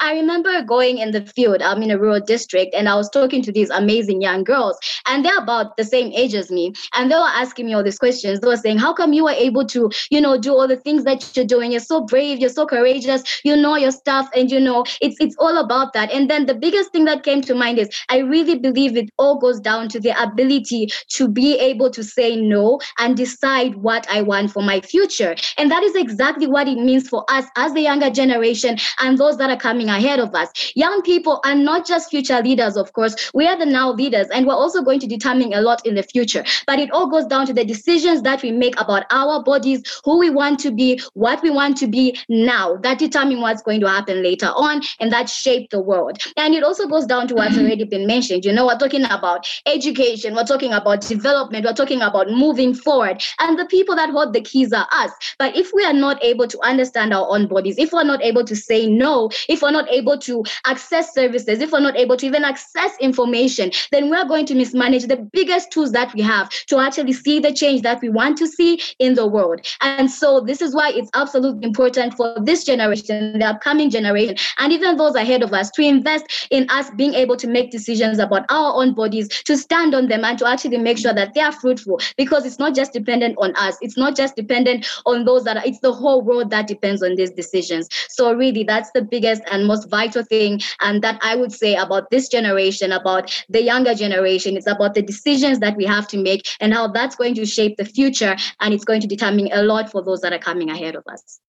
I 0.00 0.14
remember 0.14 0.62
going 0.62 0.98
in 0.98 1.12
the 1.12 1.22
field. 1.22 1.62
I'm 1.62 1.82
in 1.82 1.90
a 1.90 1.98
rural 1.98 2.20
district, 2.20 2.74
and 2.74 2.88
I 2.88 2.94
was 2.96 3.08
talking 3.08 3.42
to 3.42 3.52
these 3.52 3.70
amazing 3.70 4.20
young 4.20 4.44
girls, 4.44 4.78
and 5.06 5.24
they're 5.24 5.38
about 5.38 5.76
the 5.76 5.84
same 5.84 6.12
age 6.12 6.34
as 6.34 6.50
me. 6.50 6.74
And 6.94 7.10
they 7.10 7.16
were 7.16 7.22
asking 7.22 7.66
me 7.66 7.74
all 7.74 7.82
these 7.82 7.98
questions. 7.98 8.40
They 8.40 8.48
were 8.48 8.56
saying, 8.56 8.78
"How 8.78 8.92
come 8.92 9.12
you 9.12 9.24
were 9.24 9.30
able 9.30 9.64
to, 9.66 9.90
you 10.10 10.20
know, 10.20 10.36
do 10.36 10.52
all 10.52 10.68
the 10.68 10.76
things 10.76 11.04
that 11.04 11.34
you're 11.34 11.46
doing? 11.46 11.70
You're 11.70 11.80
so 11.80 12.02
brave. 12.02 12.38
You're 12.38 12.50
so 12.50 12.66
courageous. 12.66 13.22
You 13.42 13.56
know 13.56 13.76
your 13.76 13.90
stuff, 13.90 14.28
and 14.34 14.50
you 14.50 14.60
know 14.60 14.84
it's 15.00 15.16
it's 15.18 15.36
all 15.38 15.56
about 15.58 15.92
that." 15.94 16.12
And 16.12 16.28
then 16.28 16.46
the 16.46 16.54
biggest 16.54 16.90
thing 16.92 17.06
that 17.06 17.22
came 17.22 17.40
to 17.42 17.54
mind 17.54 17.78
is 17.78 17.88
I 18.10 18.18
really 18.18 18.58
believe 18.58 18.96
it 18.96 19.10
all 19.18 19.38
goes 19.38 19.60
down 19.60 19.88
to 19.88 20.00
the 20.00 20.10
ability 20.22 20.88
to 21.08 21.28
be 21.28 21.58
able 21.58 21.90
to 21.90 22.04
say 22.04 22.36
no 22.36 22.80
and 22.98 23.16
decide 23.16 23.76
what 23.76 24.06
I 24.10 24.22
want 24.22 24.50
for 24.50 24.62
my 24.62 24.80
future. 24.80 25.34
And 25.56 25.70
that 25.70 25.82
is 25.82 25.94
exactly 25.96 26.46
what 26.46 26.68
it 26.68 26.78
means 26.78 27.08
for 27.08 27.24
us 27.30 27.46
as 27.56 27.72
the 27.72 27.80
younger 27.80 28.10
generation 28.10 28.76
and 29.00 29.16
those 29.16 29.38
that 29.38 29.50
are 29.50 29.56
coming 29.56 29.85
coming 29.86 30.04
ahead 30.04 30.20
of 30.20 30.34
us. 30.34 30.72
Young 30.74 31.02
people 31.02 31.40
are 31.44 31.54
not 31.54 31.86
just 31.86 32.10
future 32.10 32.40
leaders, 32.42 32.76
of 32.76 32.92
course. 32.92 33.30
We 33.34 33.46
are 33.46 33.58
the 33.58 33.66
now 33.66 33.92
leaders, 33.92 34.26
and 34.32 34.46
we're 34.46 34.54
also 34.54 34.82
going 34.82 35.00
to 35.00 35.06
determine 35.06 35.52
a 35.52 35.60
lot 35.60 35.84
in 35.86 35.94
the 35.94 36.02
future. 36.02 36.44
But 36.66 36.78
it 36.78 36.90
all 36.90 37.08
goes 37.08 37.26
down 37.26 37.46
to 37.46 37.52
the 37.52 37.64
decisions 37.64 38.22
that 38.22 38.42
we 38.42 38.52
make 38.52 38.78
about 38.80 39.04
our 39.10 39.42
bodies, 39.42 39.82
who 40.04 40.18
we 40.18 40.30
want 40.30 40.58
to 40.60 40.70
be, 40.70 41.00
what 41.14 41.42
we 41.42 41.50
want 41.50 41.76
to 41.78 41.86
be 41.86 42.18
now. 42.28 42.76
That 42.76 42.98
determine 42.98 43.40
what's 43.40 43.62
going 43.62 43.80
to 43.80 43.88
happen 43.88 44.22
later 44.22 44.46
on, 44.46 44.82
and 45.00 45.12
that 45.12 45.28
shape 45.28 45.70
the 45.70 45.80
world. 45.80 46.18
And 46.36 46.54
it 46.54 46.62
also 46.62 46.86
goes 46.86 47.06
down 47.06 47.28
to 47.28 47.34
what's 47.34 47.54
mm-hmm. 47.54 47.66
already 47.66 47.84
been 47.84 48.06
mentioned. 48.06 48.44
You 48.44 48.52
know, 48.52 48.66
we're 48.66 48.78
talking 48.78 49.04
about 49.04 49.46
education, 49.66 50.34
we're 50.34 50.44
talking 50.44 50.72
about 50.72 51.02
development, 51.02 51.64
we're 51.64 51.72
talking 51.72 52.02
about 52.02 52.30
moving 52.30 52.74
forward. 52.74 53.22
And 53.40 53.58
the 53.58 53.66
people 53.66 53.94
that 53.96 54.10
hold 54.10 54.32
the 54.32 54.40
keys 54.40 54.72
are 54.72 54.86
us. 54.92 55.10
But 55.38 55.56
if 55.56 55.70
we 55.72 55.84
are 55.84 55.92
not 55.92 56.22
able 56.24 56.46
to 56.48 56.58
understand 56.62 57.12
our 57.12 57.26
own 57.28 57.46
bodies, 57.46 57.76
if 57.78 57.92
we're 57.92 58.04
not 58.04 58.22
able 58.22 58.44
to 58.44 58.56
say 58.56 58.86
no, 58.86 59.30
if 59.48 59.62
we're 59.62 59.70
not 59.70 59.75
able 59.90 60.18
to 60.18 60.44
access 60.64 61.12
services, 61.12 61.60
if 61.60 61.72
we're 61.72 61.80
not 61.80 61.96
able 61.96 62.16
to 62.16 62.26
even 62.26 62.44
access 62.44 62.96
information, 63.00 63.70
then 63.92 64.10
we're 64.10 64.26
going 64.26 64.46
to 64.46 64.54
mismanage 64.54 65.06
the 65.06 65.16
biggest 65.32 65.70
tools 65.70 65.92
that 65.92 66.12
we 66.14 66.22
have 66.22 66.48
to 66.66 66.78
actually 66.78 67.12
see 67.12 67.38
the 67.38 67.52
change 67.52 67.82
that 67.82 68.00
we 68.00 68.08
want 68.08 68.38
to 68.38 68.46
see 68.46 68.80
in 68.98 69.14
the 69.14 69.26
world. 69.26 69.60
And 69.80 70.10
so 70.10 70.40
this 70.40 70.62
is 70.62 70.74
why 70.74 70.90
it's 70.90 71.10
absolutely 71.14 71.64
important 71.64 72.14
for 72.14 72.34
this 72.42 72.64
generation, 72.64 73.38
the 73.38 73.46
upcoming 73.46 73.90
generation, 73.90 74.36
and 74.58 74.72
even 74.72 74.96
those 74.96 75.14
ahead 75.14 75.42
of 75.42 75.52
us 75.52 75.70
to 75.72 75.82
invest 75.82 76.48
in 76.50 76.68
us 76.70 76.90
being 76.96 77.14
able 77.14 77.36
to 77.36 77.46
make 77.46 77.70
decisions 77.70 78.18
about 78.18 78.44
our 78.48 78.74
own 78.74 78.94
bodies, 78.94 79.28
to 79.28 79.56
stand 79.56 79.94
on 79.94 80.08
them 80.08 80.24
and 80.24 80.38
to 80.38 80.46
actually 80.46 80.78
make 80.78 80.98
sure 80.98 81.12
that 81.12 81.34
they 81.34 81.40
are 81.40 81.52
fruitful 81.52 82.00
because 82.16 82.44
it's 82.46 82.58
not 82.58 82.74
just 82.74 82.92
dependent 82.92 83.36
on 83.38 83.54
us. 83.56 83.76
It's 83.80 83.96
not 83.96 84.16
just 84.16 84.36
dependent 84.36 84.86
on 85.04 85.24
those 85.24 85.44
that 85.44 85.56
are, 85.56 85.62
it's 85.64 85.80
the 85.80 85.92
whole 85.92 86.22
world 86.22 86.50
that 86.50 86.66
depends 86.66 87.02
on 87.02 87.16
these 87.16 87.30
decisions. 87.30 87.88
So 88.08 88.32
really 88.32 88.64
that's 88.64 88.90
the 88.92 89.02
biggest 89.02 89.42
and 89.50 89.65
most 89.66 89.90
vital 89.90 90.22
thing. 90.22 90.60
And 90.80 91.02
that 91.02 91.18
I 91.22 91.36
would 91.36 91.52
say 91.52 91.74
about 91.74 92.10
this 92.10 92.28
generation, 92.28 92.92
about 92.92 93.44
the 93.48 93.62
younger 93.62 93.94
generation, 93.94 94.56
it's 94.56 94.66
about 94.66 94.94
the 94.94 95.02
decisions 95.02 95.58
that 95.60 95.76
we 95.76 95.84
have 95.84 96.08
to 96.08 96.18
make 96.18 96.46
and 96.60 96.72
how 96.72 96.88
that's 96.88 97.16
going 97.16 97.34
to 97.34 97.46
shape 97.46 97.76
the 97.76 97.84
future. 97.84 98.36
And 98.60 98.72
it's 98.72 98.84
going 98.84 99.00
to 99.00 99.06
determine 99.06 99.48
a 99.52 99.62
lot 99.62 99.90
for 99.90 100.02
those 100.02 100.20
that 100.20 100.32
are 100.32 100.38
coming 100.38 100.70
ahead 100.70 100.96
of 100.96 101.04
us. 101.06 101.40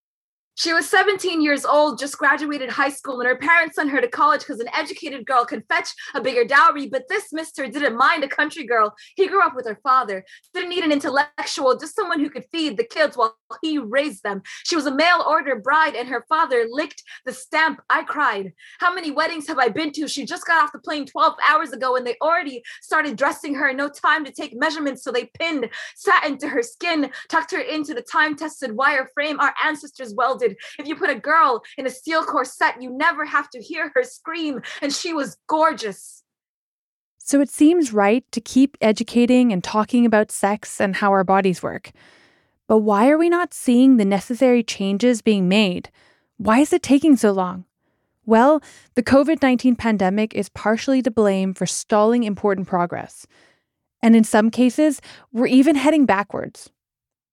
She 0.57 0.73
was 0.73 0.89
17 0.89 1.39
years 1.39 1.65
old, 1.65 1.99
just 1.99 2.17
graduated 2.17 2.71
high 2.71 2.89
school, 2.89 3.19
and 3.19 3.27
her 3.27 3.35
parents 3.35 3.75
sent 3.75 3.91
her 3.91 4.01
to 4.01 4.07
college 4.07 4.41
because 4.41 4.59
an 4.59 4.69
educated 4.75 5.23
girl 5.23 5.45
can 5.45 5.61
fetch 5.69 5.89
a 6.15 6.21
bigger 6.21 6.43
dowry. 6.43 6.87
But 6.87 7.03
this 7.07 7.31
mister 7.31 7.67
didn't 7.67 7.95
mind 7.95 8.23
a 8.23 8.27
country 8.27 8.65
girl. 8.65 8.95
He 9.15 9.27
grew 9.27 9.43
up 9.43 9.55
with 9.55 9.67
her 9.67 9.79
father, 9.83 10.25
didn't 10.55 10.69
need 10.69 10.83
an 10.83 10.91
intellectual, 10.91 11.77
just 11.77 11.95
someone 11.95 12.19
who 12.19 12.31
could 12.31 12.45
feed 12.51 12.75
the 12.75 12.83
kids 12.83 13.15
while 13.15 13.37
he 13.61 13.77
raised 13.77 14.23
them. 14.23 14.41
She 14.63 14.75
was 14.75 14.87
a 14.87 14.95
mail 14.95 15.23
order 15.27 15.57
bride, 15.57 15.93
and 15.93 16.09
her 16.09 16.25
father 16.27 16.65
licked 16.67 17.03
the 17.23 17.33
stamp. 17.33 17.79
I 17.87 18.01
cried. 18.01 18.51
How 18.79 18.91
many 18.91 19.11
weddings 19.11 19.47
have 19.49 19.59
I 19.59 19.69
been 19.69 19.91
to? 19.91 20.07
She 20.07 20.25
just 20.25 20.47
got 20.47 20.63
off 20.63 20.71
the 20.71 20.79
plane 20.79 21.05
12 21.05 21.35
hours 21.47 21.71
ago, 21.71 21.97
and 21.97 22.07
they 22.07 22.15
already 22.19 22.63
started 22.81 23.15
dressing 23.15 23.53
her. 23.53 23.71
No 23.73 23.89
time 23.89 24.25
to 24.25 24.31
take 24.31 24.57
measurements, 24.57 25.03
so 25.03 25.11
they 25.11 25.29
pinned 25.37 25.69
satin 25.95 26.39
to 26.39 26.47
her 26.47 26.63
skin, 26.63 27.11
tucked 27.29 27.51
her 27.51 27.59
into 27.59 27.93
the 27.93 28.01
time 28.01 28.35
tested 28.35 28.71
wire 28.71 29.07
frame 29.13 29.39
our 29.39 29.53
ancestors 29.63 30.15
welded 30.15 30.46
if 30.79 30.87
you 30.87 30.95
put 30.95 31.09
a 31.09 31.15
girl 31.15 31.63
in 31.77 31.85
a 31.85 31.89
steel 31.89 32.23
corset, 32.23 32.81
you 32.81 32.89
never 32.89 33.25
have 33.25 33.49
to 33.51 33.61
hear 33.61 33.91
her 33.95 34.03
scream. 34.03 34.61
And 34.81 34.93
she 34.93 35.13
was 35.13 35.37
gorgeous. 35.47 36.23
So 37.17 37.41
it 37.41 37.49
seems 37.49 37.91
right 37.91 38.23
to 38.31 38.39
keep 38.39 38.77
educating 38.79 39.51
and 39.51 39.63
talking 39.63 40.05
about 40.05 40.31
sex 40.31 40.79
and 40.79 40.95
how 40.95 41.11
our 41.11 41.25
bodies 41.25 41.61
work. 41.61 41.91
But 42.67 42.79
why 42.79 43.09
are 43.09 43.17
we 43.17 43.29
not 43.29 43.53
seeing 43.53 43.97
the 43.97 44.05
necessary 44.05 44.63
changes 44.63 45.21
being 45.21 45.49
made? 45.49 45.89
Why 46.37 46.59
is 46.59 46.71
it 46.71 46.83
taking 46.83 47.17
so 47.17 47.31
long? 47.31 47.65
Well, 48.25 48.61
the 48.95 49.03
COVID 49.03 49.41
19 49.41 49.75
pandemic 49.75 50.35
is 50.35 50.49
partially 50.49 51.01
to 51.01 51.11
blame 51.11 51.53
for 51.53 51.65
stalling 51.65 52.23
important 52.23 52.67
progress. 52.67 53.25
And 54.01 54.15
in 54.15 54.23
some 54.23 54.51
cases, 54.51 55.01
we're 55.31 55.47
even 55.47 55.75
heading 55.75 56.05
backwards. 56.05 56.69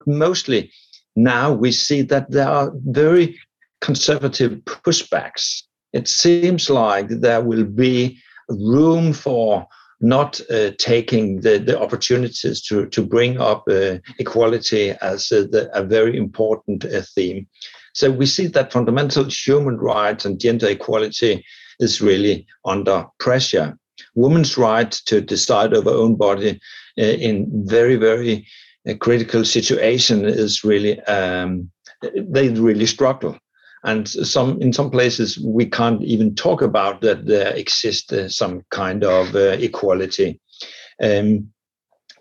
Mostly 0.06 0.72
now 1.16 1.52
we 1.52 1.72
see 1.72 2.02
that 2.02 2.30
there 2.30 2.48
are 2.48 2.72
very 2.86 3.38
conservative 3.80 4.52
pushbacks. 4.64 5.62
It 5.92 6.08
seems 6.08 6.68
like 6.70 7.08
there 7.08 7.42
will 7.42 7.64
be 7.64 8.18
room 8.48 9.12
for 9.12 9.66
not 10.00 10.40
uh, 10.50 10.70
taking 10.78 11.40
the, 11.40 11.58
the 11.58 11.80
opportunities 11.80 12.60
to, 12.62 12.86
to 12.86 13.02
bring 13.02 13.40
up 13.40 13.64
uh, 13.70 13.98
equality 14.18 14.90
as 15.00 15.30
a, 15.32 15.46
the, 15.46 15.70
a 15.72 15.82
very 15.82 16.16
important 16.16 16.84
uh, 16.84 17.00
theme. 17.14 17.46
So 17.94 18.10
we 18.10 18.26
see 18.26 18.48
that 18.48 18.72
fundamental 18.72 19.24
human 19.24 19.78
rights 19.78 20.24
and 20.24 20.40
gender 20.40 20.68
equality 20.68 21.44
is 21.78 22.02
really 22.02 22.46
under 22.64 23.06
pressure. 23.18 23.78
Women's 24.14 24.58
right 24.58 24.90
to 25.06 25.20
decide 25.20 25.72
over 25.72 25.90
own 25.90 26.16
body 26.16 26.60
uh, 26.98 27.02
in 27.02 27.50
very, 27.66 27.96
very 27.96 28.46
a 28.86 28.94
critical 28.94 29.44
situation 29.44 30.24
is 30.24 30.64
really 30.64 31.00
um, 31.02 31.70
they 32.02 32.48
really 32.50 32.86
struggle. 32.86 33.38
And 33.84 34.08
some 34.08 34.60
in 34.62 34.72
some 34.72 34.90
places 34.90 35.38
we 35.38 35.66
can't 35.66 36.02
even 36.02 36.34
talk 36.34 36.62
about 36.62 37.00
that 37.02 37.26
there 37.26 37.54
exists 37.54 38.12
uh, 38.12 38.28
some 38.28 38.62
kind 38.70 39.04
of 39.04 39.34
uh, 39.34 39.56
equality. 39.60 40.40
Um, 41.02 41.50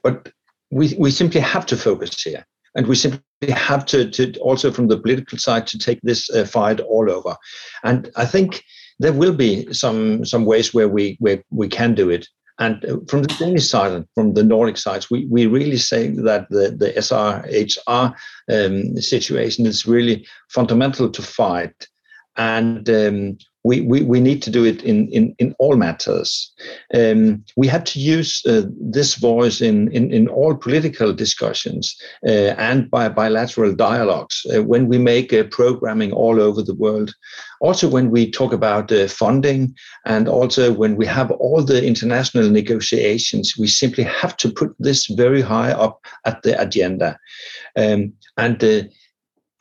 but 0.04 0.30
we, 0.72 0.94
we 0.98 1.12
simply 1.12 1.40
have 1.40 1.66
to 1.68 1.78
focus 1.78 2.22
here. 2.22 2.46
And 2.76 2.88
we 2.88 2.96
simply 2.96 3.22
have 3.50 3.86
to, 3.86 4.10
to 4.10 4.38
also 4.40 4.72
from 4.72 4.88
the 4.88 5.00
political 5.00 5.38
side 5.38 5.68
to 5.68 5.78
take 5.78 6.00
this 6.02 6.30
uh, 6.32 6.44
fight 6.46 6.80
all 6.80 7.10
over. 7.10 7.36
And 7.84 8.12
i 8.16 8.26
think 8.26 8.64
there 9.00 9.14
will 9.14 9.34
be 9.34 9.72
some 9.74 10.26
some 10.26 10.46
ways 10.46 10.74
where 10.74 10.90
we 10.90 11.18
where 11.20 11.44
we 11.52 11.68
can 11.68 11.94
do 11.94 12.10
it 12.10 12.28
and 12.60 12.84
uh, 12.86 12.98
from 13.08 13.24
the 13.24 13.36
Danish 13.40 13.68
side, 13.68 13.92
and 13.92 14.06
from 14.16 14.34
the 14.34 14.44
Nordic 14.44 14.78
sides, 14.78 15.10
we, 15.10 15.26
we 15.26 15.48
really 15.48 15.78
say 15.78 16.10
that 16.10 16.48
the, 16.50 16.72
the 16.72 16.94
SRHR 16.94 18.14
um, 18.52 18.98
situation 18.98 19.66
is 19.66 19.88
really 19.88 20.28
fundamental 20.50 21.10
to 21.10 21.22
fight. 21.22 21.88
And 22.36 22.88
um, 22.90 23.38
we, 23.64 23.82
we, 23.82 24.02
we 24.02 24.20
need 24.20 24.42
to 24.44 24.50
do 24.50 24.66
it 24.66 24.84
in, 24.84 25.08
in, 25.10 25.36
in 25.40 25.56
all 25.58 25.76
matters. 25.76 26.52
Um, 26.94 27.44
we 27.56 27.68
have 27.68 27.84
to 27.86 28.00
use 28.00 28.46
uh, 28.46 28.64
this 28.80 29.16
voice 29.16 29.62
in, 29.62 29.92
in, 29.92 30.12
in 30.12 30.28
all 30.28 30.56
political 30.56 31.14
discussions 31.14 31.96
uh, 32.26 32.56
and 32.58 32.92
by 32.92 33.08
bilateral 33.10 33.74
dialogues 33.74 34.46
uh, 34.54 34.64
when 34.64 34.88
we 34.88 34.98
make 34.98 35.32
uh, 35.32 35.44
programming 35.44 36.12
all 36.12 36.42
over 36.42 36.62
the 36.62 36.76
world. 36.76 37.14
Also, 37.62 37.88
when 37.88 38.12
we 38.12 38.30
talk 38.30 38.52
about 38.52 38.92
uh, 38.92 39.08
funding 39.08 39.74
and 40.06 40.28
also 40.28 40.74
when 40.74 40.98
we 40.98 41.06
have 41.06 41.32
all 41.32 41.64
the 41.64 41.86
international 41.86 42.50
negotiations, 42.50 43.56
we 43.58 43.68
simply 43.68 44.04
have 44.04 44.36
to 44.38 44.52
put 44.52 44.76
this 44.80 45.08
very 45.08 45.42
high 45.42 45.72
up 45.72 46.06
at 46.26 46.42
the 46.44 46.60
agenda. 46.62 47.18
Um, 47.78 48.14
and 48.38 48.62
uh, 48.62 48.82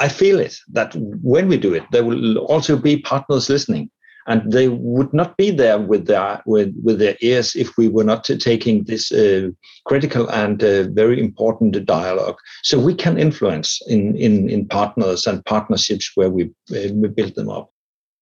I 0.03 0.09
feel 0.09 0.41
it 0.41 0.57
that 0.73 0.93
when 1.23 1.47
we 1.47 1.57
do 1.57 1.75
it, 1.75 1.85
there 1.93 2.05
will 2.05 2.39
also 2.39 2.77
be 2.77 3.01
partners 3.03 3.49
listening, 3.49 3.89
and 4.27 4.53
they 4.53 4.69
would 4.69 5.13
not 5.13 5.37
be 5.37 5.51
there 5.51 5.79
with 5.79 6.07
their 6.07 6.43
with, 6.47 6.75
with 6.83 6.99
their 6.99 7.17
ears 7.21 7.55
if 7.55 7.77
we 7.77 7.89
were 7.89 8.05
not 8.05 8.25
taking 8.25 8.85
this 8.85 9.13
uh, 9.13 9.49
critical 9.85 10.29
and 10.31 10.63
uh, 10.63 10.85
very 10.91 11.21
important 11.21 11.85
dialogue. 11.87 12.37
So 12.63 12.79
we 12.79 12.95
can 12.95 13.19
influence 13.19 13.81
in 13.87 14.17
in 14.17 14.49
in 14.49 14.67
partners 14.67 15.27
and 15.27 15.45
partnerships 15.45 16.13
where 16.15 16.31
we 16.31 16.45
uh, 16.71 16.93
we 16.95 17.09
build 17.09 17.35
them 17.35 17.49
up. 17.49 17.71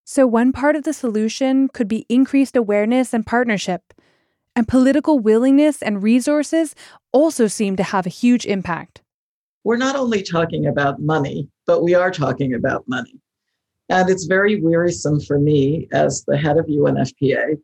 So 0.04 0.26
one 0.26 0.52
part 0.52 0.76
of 0.76 0.84
the 0.84 0.92
solution 0.92 1.68
could 1.68 1.88
be 1.88 2.06
increased 2.08 2.56
awareness 2.56 3.14
and 3.14 3.26
partnership. 3.26 3.94
And 4.56 4.66
political 4.66 5.20
willingness 5.20 5.80
and 5.80 6.02
resources 6.02 6.74
also 7.12 7.46
seem 7.46 7.76
to 7.76 7.84
have 7.84 8.04
a 8.04 8.10
huge 8.10 8.44
impact 8.46 9.00
we're 9.64 9.76
not 9.76 9.96
only 9.96 10.22
talking 10.22 10.66
about 10.66 11.00
money, 11.00 11.48
but 11.66 11.82
we 11.82 11.94
are 11.94 12.10
talking 12.10 12.54
about 12.54 12.84
money. 12.88 13.20
And 13.90 14.08
it's 14.08 14.24
very 14.24 14.60
wearisome 14.60 15.18
for 15.20 15.40
me 15.40 15.88
as 15.90 16.24
the 16.24 16.38
head 16.38 16.56
of 16.56 16.66
UNFPA 16.66 17.60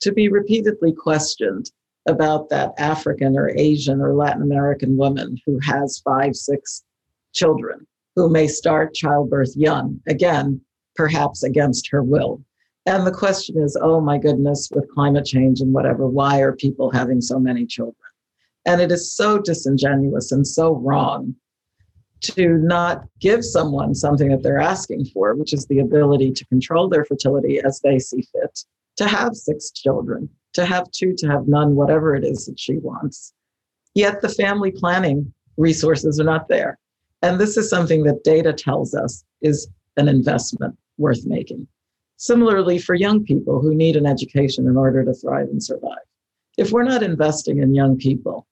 to 0.00 0.12
be 0.12 0.28
repeatedly 0.28 0.92
questioned 0.92 1.70
about 2.08 2.48
that 2.48 2.72
African 2.78 3.36
or 3.36 3.50
Asian 3.50 4.00
or 4.00 4.14
Latin 4.14 4.40
American 4.40 4.96
woman 4.96 5.36
who 5.44 5.58
has 5.58 6.00
five, 6.02 6.34
six 6.34 6.82
children, 7.34 7.86
who 8.14 8.30
may 8.30 8.48
start 8.48 8.94
childbirth 8.94 9.54
young, 9.54 10.00
again, 10.08 10.62
perhaps 10.94 11.42
against 11.42 11.88
her 11.90 12.02
will. 12.02 12.42
And 12.86 13.06
the 13.06 13.12
question 13.12 13.60
is, 13.60 13.76
oh 13.78 14.00
my 14.00 14.16
goodness, 14.16 14.70
with 14.74 14.88
climate 14.94 15.26
change 15.26 15.60
and 15.60 15.74
whatever, 15.74 16.06
why 16.06 16.40
are 16.40 16.52
people 16.52 16.90
having 16.90 17.20
so 17.20 17.38
many 17.38 17.66
children? 17.66 17.96
And 18.64 18.80
it 18.80 18.90
is 18.90 19.14
so 19.14 19.38
disingenuous 19.38 20.32
and 20.32 20.46
so 20.46 20.74
wrong 20.76 21.34
to 22.22 22.58
not 22.58 23.04
give 23.20 23.44
someone 23.44 23.94
something 23.94 24.28
that 24.28 24.42
they're 24.42 24.60
asking 24.60 25.04
for, 25.06 25.34
which 25.34 25.52
is 25.52 25.66
the 25.66 25.80
ability 25.80 26.32
to 26.32 26.46
control 26.46 26.88
their 26.88 27.04
fertility 27.04 27.60
as 27.60 27.80
they 27.80 27.98
see 27.98 28.22
fit, 28.32 28.64
to 28.96 29.06
have 29.06 29.34
six 29.34 29.70
children, 29.70 30.28
to 30.54 30.64
have 30.64 30.90
two, 30.90 31.14
to 31.18 31.28
have 31.28 31.46
none, 31.46 31.74
whatever 31.74 32.14
it 32.14 32.24
is 32.24 32.46
that 32.46 32.58
she 32.58 32.76
wants. 32.78 33.32
Yet 33.94 34.20
the 34.22 34.28
family 34.28 34.70
planning 34.70 35.32
resources 35.56 36.18
are 36.20 36.24
not 36.24 36.48
there. 36.48 36.78
And 37.22 37.40
this 37.40 37.56
is 37.56 37.70
something 37.70 38.02
that 38.04 38.24
data 38.24 38.52
tells 38.52 38.94
us 38.94 39.24
is 39.40 39.68
an 39.96 40.08
investment 40.08 40.76
worth 40.98 41.26
making. 41.26 41.66
Similarly, 42.18 42.78
for 42.78 42.94
young 42.94 43.24
people 43.24 43.60
who 43.60 43.74
need 43.74 43.96
an 43.96 44.06
education 44.06 44.66
in 44.66 44.76
order 44.76 45.04
to 45.04 45.12
thrive 45.12 45.48
and 45.48 45.62
survive. 45.62 45.98
If 46.56 46.72
we're 46.72 46.82
not 46.82 47.02
investing 47.02 47.58
in 47.58 47.74
young 47.74 47.98
people, 47.98 48.46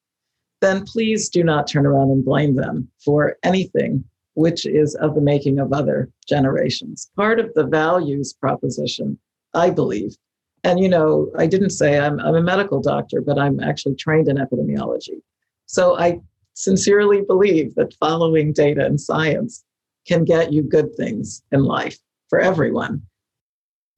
then 0.65 0.85
please 0.85 1.29
do 1.29 1.45
not 1.45 1.67
turn 1.67 1.87
around 1.87 2.11
and 2.11 2.25
blame 2.25 2.55
them 2.55 2.89
for 3.05 3.37
anything 3.43 4.05
which 4.35 4.67
is 4.67 4.95
of 4.97 5.15
the 5.15 5.21
making 5.21 5.59
of 5.59 5.73
other 5.73 6.11
generations. 6.29 7.11
Part 7.17 7.39
of 7.39 7.53
the 7.55 7.65
values 7.65 8.33
proposition, 8.33 9.19
I 9.55 9.71
believe, 9.71 10.17
and 10.65 10.81
you 10.81 10.89
know, 10.89 11.31
I 11.37 11.47
didn't 11.47 11.71
say 11.71 11.99
I'm, 11.99 12.19
I'm 12.19 12.35
a 12.35 12.43
medical 12.43 12.81
doctor, 12.81 13.21
but 13.21 13.39
I'm 13.39 13.61
actually 13.61 13.95
trained 13.97 14.29
in 14.29 14.39
epidemiology. 14.39 15.21
So 15.67 15.99
I 15.99 16.21
sincerely 16.55 17.23
believe 17.23 17.75
that 17.75 17.95
following 18.01 18.53
data 18.53 18.85
and 18.85 19.01
science 19.01 19.63
can 20.07 20.25
get 20.25 20.53
you 20.53 20.63
good 20.63 20.95
things 20.97 21.43
in 21.53 21.65
life 21.65 21.99
for 22.29 22.41
everyone. 22.41 23.03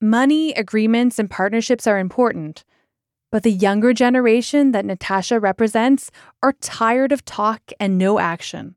Money, 0.00 0.52
agreements, 0.54 1.18
and 1.18 1.30
partnerships 1.30 1.86
are 1.86 1.98
important. 1.98 2.64
But 3.32 3.42
the 3.42 3.50
younger 3.50 3.92
generation 3.92 4.72
that 4.72 4.84
Natasha 4.84 5.40
represents 5.40 6.10
are 6.42 6.52
tired 6.52 7.12
of 7.12 7.24
talk 7.24 7.72
and 7.80 7.98
no 7.98 8.18
action. 8.18 8.75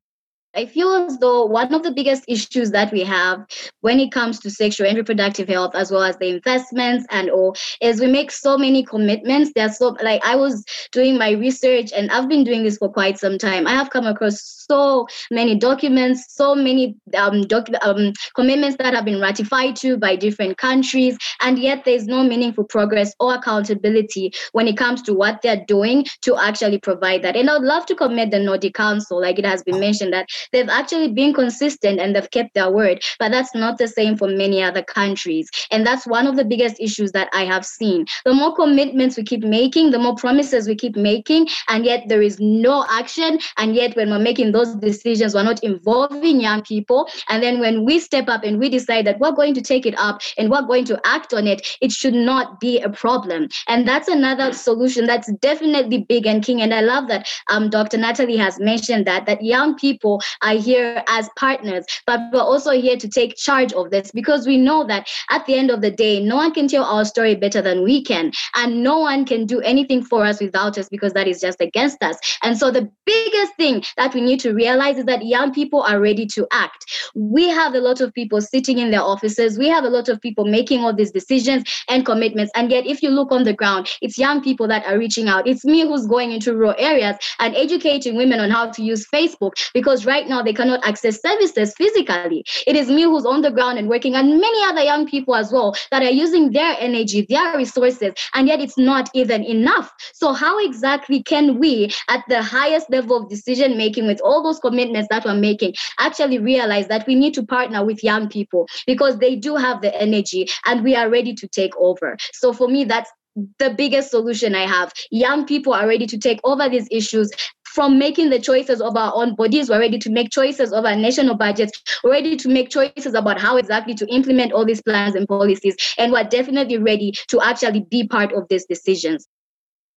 I 0.56 0.66
feel 0.66 0.92
as 0.94 1.20
though 1.20 1.46
one 1.46 1.74
of 1.74 1.84
the 1.84 1.92
biggest 1.92 2.24
issues 2.28 2.72
that 2.72 2.92
we 2.92 3.04
have 3.04 3.46
when 3.82 4.00
it 4.00 4.12
comes 4.12 4.40
to 4.40 4.50
sexual 4.50 4.88
and 4.88 4.98
reproductive 4.98 5.48
health, 5.48 5.76
as 5.76 5.92
well 5.92 6.04
as 6.04 6.18
the 6.18 6.28
investments 6.28 7.06
and 7.12 7.30
all, 7.30 7.56
is 7.82 8.02
we 8.02 8.08
make 8.08 8.32
so 8.32 8.58
many 8.58 8.84
commitments. 8.84 9.52
There's 9.56 9.78
so 9.78 9.96
like 10.02 10.26
I 10.26 10.36
was 10.36 10.66
doing 10.92 11.20
my 11.20 11.32
research 11.32 11.92
and 11.96 12.10
I've 12.10 12.28
been 12.28 12.44
doing 12.44 12.64
this 12.64 12.78
for 12.78 12.90
quite 12.90 13.20
some 13.20 13.38
time. 13.38 13.68
I 13.68 13.74
have 13.74 13.92
come 13.92 14.08
across 14.08 14.42
so 14.42 15.08
many 15.30 15.56
documents, 15.56 16.34
so 16.34 16.56
many 16.56 16.96
um, 17.16 17.42
doc- 17.44 17.70
um, 17.84 18.14
commitments 18.36 18.78
that 18.78 18.94
have 18.94 19.06
been 19.06 19.22
ratified 19.22 19.76
to 19.78 19.98
by 19.98 20.16
different 20.16 20.58
countries, 20.58 21.16
and 21.42 21.60
yet 21.60 21.86
there's 21.86 22.06
no 22.06 22.24
meaningful 22.24 22.64
progress 22.64 23.14
or 23.20 23.36
accountability 23.36 24.32
when 24.54 24.68
it 24.68 24.78
comes 24.78 25.02
to 25.04 25.14
what 25.14 25.42
they're 25.44 25.64
doing 25.68 26.06
to 26.22 26.36
actually 26.38 26.80
provide 26.80 27.22
that. 27.22 27.36
And 27.36 27.50
I'd 27.50 27.62
love 27.62 27.86
to 27.88 27.96
commend 27.96 28.34
the 28.34 28.40
Nordic 28.40 28.74
Council, 28.74 29.22
like 29.22 29.38
it 29.38 29.46
has 29.46 29.62
been 29.64 29.80
mentioned, 29.80 30.14
that 30.14 30.28
they've 30.52 30.70
actually 30.70 31.12
been 31.12 31.34
consistent 31.34 32.00
and 32.00 32.16
they've 32.16 32.32
kept 32.32 32.54
their 32.54 32.72
word, 32.72 33.02
but 33.20 33.32
that's 33.32 33.54
not 33.56 33.78
the 33.78 33.88
same 33.88 34.18
for 34.18 34.28
many 34.28 34.62
other 34.62 34.84
countries. 34.84 35.50
And 35.72 35.86
that's 35.86 36.08
one 36.08 36.28
of 36.28 36.36
the 36.36 36.46
biggest 36.46 36.80
issues 36.80 37.12
that 37.12 37.30
I 37.34 37.46
have 37.46 37.66
seen. 37.66 38.06
The 38.26 38.34
more 38.34 38.56
commitments 38.56 39.18
we 39.18 39.24
keep 39.24 39.44
making, 39.44 39.92
the 39.92 40.00
more 40.00 40.16
promises 40.16 40.68
we 40.68 40.76
keep 40.76 40.96
making, 40.96 41.48
and 41.68 41.86
yet 41.86 42.04
there 42.08 42.22
is 42.22 42.40
no 42.40 42.86
action. 42.90 43.40
And 43.58 43.76
yet, 43.76 43.96
when 43.96 44.10
we're 44.10 44.20
making 44.20 44.52
those 44.52 44.76
decisions, 44.76 45.34
we're 45.34 45.44
not 45.44 45.64
involving 45.64 46.42
young 46.42 46.62
people. 46.62 47.10
And 47.30 47.42
then 47.44 47.60
when 47.60 47.86
we 47.86 48.00
step 48.00 48.28
up 48.28 48.44
and 48.44 48.60
we 48.60 48.70
decide 48.70 49.06
that 49.06 49.20
we're 49.20 49.32
going 49.32 49.54
to 49.56 49.62
take 49.62 49.86
it 49.86 49.98
up 49.98 50.22
and 50.38 50.50
we're 50.50 50.62
going 50.62 50.86
to 50.86 51.00
act 51.06 51.34
on 51.34 51.48
it, 51.48 51.78
it 51.82 51.92
should 51.92 52.14
not 52.14 52.60
be 52.60 52.80
a 52.80 52.90
problem. 52.90 53.48
And 53.68 53.88
that's 53.88 54.08
another 54.08 54.54
solution 54.54 55.06
that's 55.06 55.32
definitely 55.34 56.00
big 56.00 56.26
and 56.26 56.44
king. 56.44 56.62
And 56.62 56.74
I 56.74 56.82
love 56.82 57.08
that 57.08 57.28
um, 57.50 57.70
Dr. 57.70 57.98
Natalie 57.98 58.38
has 58.38 58.60
mentioned 58.60 59.06
that 59.06 59.26
that 59.26 59.44
young 59.44 59.76
people 59.76 60.22
are 60.42 60.56
here 60.56 61.04
as 61.08 61.30
partners, 61.36 61.86
but 62.06 62.20
we're 62.32 62.40
also 62.40 62.72
here 62.72 62.98
to 62.98 63.08
take 63.08 63.36
charge 63.36 63.74
of 63.74 63.92
this 63.92 64.12
because 64.12 64.46
we 64.46 64.58
know 64.58 64.86
that 64.88 65.08
at 65.30 65.46
the 65.46 65.56
end 65.56 65.72
of 65.72 65.82
the 65.82 65.92
day, 65.92 66.22
no 66.22 66.36
one 66.36 66.54
can 66.54 66.68
tell 66.68 66.84
our 66.84 67.06
story 67.06 67.36
better 67.36 67.62
than 67.62 67.84
we 67.84 68.04
can. 68.04 68.32
And 68.56 68.84
no 68.84 69.00
one 69.00 69.26
can 69.26 69.46
do 69.46 69.60
anything 69.62 70.04
for 70.04 70.26
us 70.26 70.40
without 70.42 70.78
us 70.78 70.90
because 70.90 71.14
that 71.14 71.28
is 71.28 71.40
just 71.40 71.62
against 71.62 72.04
us. 72.04 72.18
And 72.44 72.58
so 72.58 72.72
the 72.72 72.90
biggest 73.06 73.56
thing 73.56 73.84
that 73.98 74.14
we 74.14 74.22
need 74.22 74.40
to 74.42 74.54
realize 74.54 74.98
is 74.98 75.06
that 75.06 75.26
young 75.26 75.54
people 75.54 75.82
are 75.82 76.00
ready 76.00 76.26
to 76.28 76.48
act. 76.52 76.86
We 77.16 77.48
have 77.50 77.74
a 77.74 77.80
lot 77.80 78.02
of 78.02 78.14
people 78.14 78.42
sitting 78.42 78.78
in 78.80 78.92
their 78.92 79.02
offices. 79.02 79.58
We 79.58 79.68
have 79.70 79.84
a 79.84 79.90
lot 79.90 80.10
of 80.10 80.22
people 80.22 80.46
making 80.46 80.84
all 80.84 80.94
these 80.94 81.12
decisions 81.12 81.64
and 81.90 82.06
commitments. 82.06 82.52
And 82.56 82.72
yet, 82.72 82.86
if 82.86 83.02
you 83.02 83.10
look 83.10 83.32
on 83.32 83.44
the 83.44 83.54
ground, 83.54 83.90
it's 84.02 84.18
young 84.18 84.42
people 84.42 84.68
that 84.68 84.86
are 84.86 84.98
reaching 84.98 85.28
out. 85.28 85.48
It's 85.48 85.66
me 85.66 85.82
who's 85.82 86.08
going 86.08 86.32
into 86.32 86.56
rural 86.56 86.76
areas 86.78 87.16
and 87.40 87.56
educating 87.56 88.16
women 88.16 88.40
on 88.40 88.50
how 88.50 88.72
to 88.72 88.84
use 88.84 89.08
Facebook 89.14 89.54
because 89.74 90.06
right 90.06 90.19
now 90.28 90.42
they 90.42 90.54
cannot 90.54 90.86
access 90.86 91.22
services 91.22 91.74
physically. 91.76 92.44
It 92.68 92.76
is 92.76 92.90
me 92.90 93.04
who's 93.04 93.26
on 93.26 93.42
the 93.42 93.52
ground 93.52 93.78
and 93.78 93.88
working, 93.88 94.16
and 94.16 94.30
many 94.30 94.64
other 94.66 94.82
young 94.82 95.08
people 95.08 95.36
as 95.36 95.52
well 95.52 95.76
that 95.92 96.02
are 96.04 96.10
using 96.10 96.52
their 96.52 96.76
energy, 96.80 97.26
their 97.30 97.58
resources, 97.58 98.14
and 98.34 98.48
yet 98.48 98.60
it's 98.60 98.78
not 98.78 99.10
even 99.14 99.44
enough. 99.44 99.94
So, 100.14 100.34
how 100.34 100.64
exactly 100.66 101.24
can 101.24 101.60
we, 101.60 101.92
at 102.10 102.24
the 102.28 102.42
highest 102.42 102.90
level 102.90 103.18
of 103.18 103.30
decision 103.30 103.78
making, 103.78 104.08
with 104.08 104.22
all 104.22 104.44
those 104.44 104.60
commitments 104.60 105.08
that 105.12 105.26
we're 105.26 105.34
making, 105.34 105.76
actually 106.00 106.40
realize 106.40 106.88
that 106.88 107.06
we 107.08 107.16
need 107.16 107.34
to 107.36 107.44
partner 107.44 107.86
with 107.86 108.04
young 108.04 108.30
people 108.30 108.68
because 108.88 109.18
they 109.20 109.36
do 109.36 109.56
have 109.56 109.82
the 109.82 109.96
energy 110.02 110.48
and 110.66 110.84
we 110.84 110.96
are 110.96 111.10
ready 111.10 111.34
to 111.34 111.48
take 111.48 111.76
over? 111.78 112.18
So, 112.34 112.54
for 112.54 112.68
me, 112.68 112.84
that's 112.84 113.12
the 113.60 113.70
biggest 113.70 114.12
solution 114.12 114.56
I 114.56 114.66
have. 114.66 114.92
Young 115.12 115.46
people 115.46 115.74
are 115.74 115.88
ready 115.88 116.08
to 116.08 116.18
take 116.18 116.40
over 116.44 116.68
these 116.68 116.88
issues 116.92 117.32
from 117.74 118.00
making 118.00 118.30
the 118.32 118.40
choices 118.40 118.82
of 118.82 118.98
our 118.98 119.14
own 119.16 119.36
bodies, 119.36 119.70
we're 119.70 119.80
ready 119.80 120.00
to 120.00 120.10
make 120.10 120.32
choices 120.32 120.74
of 120.74 120.86
our 120.86 120.96
national 120.96 121.36
budgets, 121.36 121.82
we're 122.04 122.12
ready 122.12 122.36
to 122.36 122.50
make 122.50 122.70
choices 122.70 123.14
about 123.14 123.40
how 123.40 123.58
exactly 123.58 123.94
to 123.94 124.08
implement 124.08 124.52
all 124.52 124.66
these 124.66 124.82
plans 124.82 125.14
and 125.16 125.28
policies, 125.28 125.76
and 125.98 126.12
we're 126.12 126.24
definitely 126.24 126.78
ready 126.78 127.14
to 127.28 127.40
actually 127.42 127.82
be 127.82 128.08
part 128.08 128.34
of 128.34 128.48
these 128.50 128.66
decisions. 128.66 129.28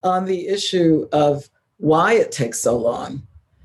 On 0.03 0.27
the 0.27 0.49
issue 0.49 1.09
of 1.12 1.49
why 1.79 2.12
it 2.12 2.31
takes 2.31 2.61
so 2.61 2.77
long, 2.77 3.23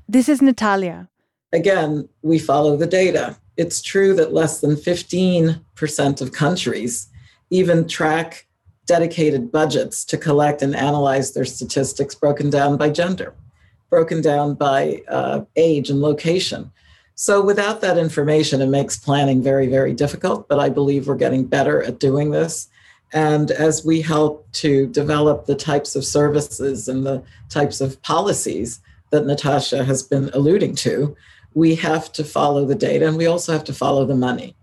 this 0.08 0.28
is 0.28 0.40
Natalia. 0.40 1.08
Again, 1.52 2.08
we 2.22 2.38
follow 2.38 2.76
the 2.76 2.86
data. 2.86 3.36
It's 3.58 3.82
true 3.82 4.14
that 4.14 4.32
less 4.32 4.60
than 4.60 4.74
15% 4.74 6.20
of 6.20 6.32
countries 6.32 7.08
even 7.50 7.88
track 7.88 8.46
dedicated 8.86 9.52
budgets 9.52 10.04
to 10.06 10.16
collect 10.16 10.62
and 10.62 10.74
analyze 10.74 11.32
their 11.32 11.44
statistics 11.44 12.14
broken 12.14 12.48
down 12.48 12.78
by 12.78 12.88
gender 12.88 13.34
broken 13.90 14.20
down 14.20 14.54
by 14.54 15.02
uh, 15.08 15.42
age 15.56 15.90
and 15.90 16.00
location. 16.00 16.70
So 17.14 17.42
without 17.42 17.80
that 17.80 17.98
information, 17.98 18.60
it 18.60 18.68
makes 18.68 18.96
planning 18.96 19.42
very, 19.42 19.66
very 19.66 19.92
difficult. 19.92 20.48
But 20.48 20.60
I 20.60 20.68
believe 20.68 21.08
we're 21.08 21.16
getting 21.16 21.44
better 21.44 21.82
at 21.82 21.98
doing 21.98 22.30
this. 22.30 22.68
And 23.12 23.50
as 23.50 23.84
we 23.84 24.02
help 24.02 24.50
to 24.52 24.86
develop 24.86 25.46
the 25.46 25.54
types 25.54 25.96
of 25.96 26.04
services 26.04 26.88
and 26.88 27.04
the 27.04 27.22
types 27.48 27.80
of 27.80 28.00
policies 28.02 28.80
that 29.10 29.26
Natasha 29.26 29.84
has 29.84 30.02
been 30.02 30.30
alluding 30.34 30.74
to, 30.76 31.16
we 31.54 31.74
have 31.76 32.12
to 32.12 32.24
follow 32.24 32.64
the 32.64 32.74
data 32.74 33.08
and 33.08 33.16
we 33.16 33.26
also 33.26 33.52
have 33.52 33.64
to 33.64 33.72
follow 33.72 34.04
the 34.04 34.14
money. 34.14 34.54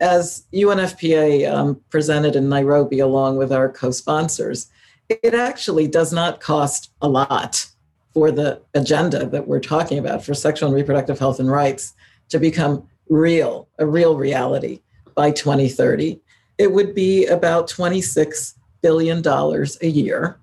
As 0.00 0.44
UNFPA 0.52 1.50
um, 1.50 1.80
presented 1.90 2.36
in 2.36 2.48
Nairobi 2.48 2.98
along 2.98 3.36
with 3.36 3.52
our 3.52 3.68
co 3.68 3.90
sponsors, 3.90 4.68
it 5.08 5.34
actually 5.34 5.88
does 5.88 6.12
not 6.12 6.40
cost 6.40 6.90
a 7.00 7.08
lot 7.08 7.66
for 8.14 8.30
the 8.30 8.60
agenda 8.74 9.26
that 9.26 9.46
we're 9.46 9.60
talking 9.60 9.98
about 9.98 10.24
for 10.24 10.34
sexual 10.34 10.68
and 10.68 10.76
reproductive 10.76 11.18
health 11.18 11.40
and 11.40 11.50
rights 11.50 11.94
to 12.30 12.38
become 12.38 12.86
real, 13.08 13.68
a 13.78 13.86
real 13.86 14.16
reality 14.16 14.80
by 15.14 15.30
2030, 15.30 16.20
it 16.58 16.72
would 16.72 16.94
be 16.94 17.26
about 17.26 17.68
$26 17.68 18.54
billion 18.82 19.26
a 19.26 19.86
year 19.86 20.38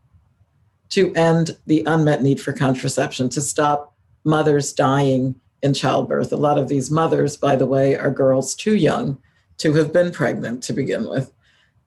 to 0.89 1.13
end 1.15 1.57
the 1.65 1.83
unmet 1.85 2.21
need 2.21 2.39
for 2.39 2.53
contraception, 2.53 3.29
to 3.29 3.41
stop 3.41 3.93
mothers 4.23 4.73
dying 4.73 5.35
in 5.61 5.73
childbirth. 5.73 6.31
A 6.31 6.37
lot 6.37 6.57
of 6.57 6.67
these 6.67 6.91
mothers, 6.91 7.37
by 7.37 7.55
the 7.55 7.65
way, 7.65 7.95
are 7.97 8.11
girls 8.11 8.55
too 8.55 8.75
young 8.75 9.17
to 9.57 9.73
have 9.73 9.91
been 9.91 10.11
pregnant 10.11 10.63
to 10.63 10.73
begin 10.73 11.09
with. 11.09 11.31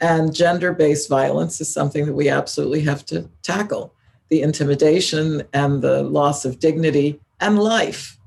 And 0.01 0.35
gender 0.35 0.73
based 0.73 1.09
violence 1.09 1.61
is 1.61 1.73
something 1.73 2.07
that 2.07 2.14
we 2.14 2.29
absolutely 2.29 2.81
have 2.83 3.05
to 3.07 3.29
tackle 3.43 3.95
the 4.31 4.43
intimidation 4.43 5.43
and 5.53 5.83
the 5.83 6.03
loss 6.03 6.45
of 6.45 6.59
dignity 6.59 7.21
and 7.41 7.59
life 7.59 8.19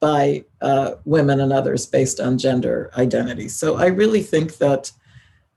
by 0.00 0.44
uh, 0.60 0.94
women 1.04 1.40
and 1.40 1.52
others 1.52 1.86
based 1.86 2.18
on 2.18 2.38
gender 2.38 2.90
identity. 2.96 3.48
So 3.48 3.76
I 3.76 3.86
really 3.86 4.22
think 4.22 4.56
that 4.58 4.90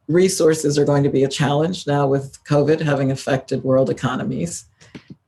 resources 0.07 0.77
are 0.77 0.85
going 0.85 1.03
to 1.03 1.09
be 1.09 1.23
a 1.23 1.27
challenge 1.27 1.87
now 1.87 2.05
with 2.07 2.43
COVID 2.43 2.79
having 2.79 3.11
affected 3.11 3.63
world 3.63 3.89
economies. 3.89 4.65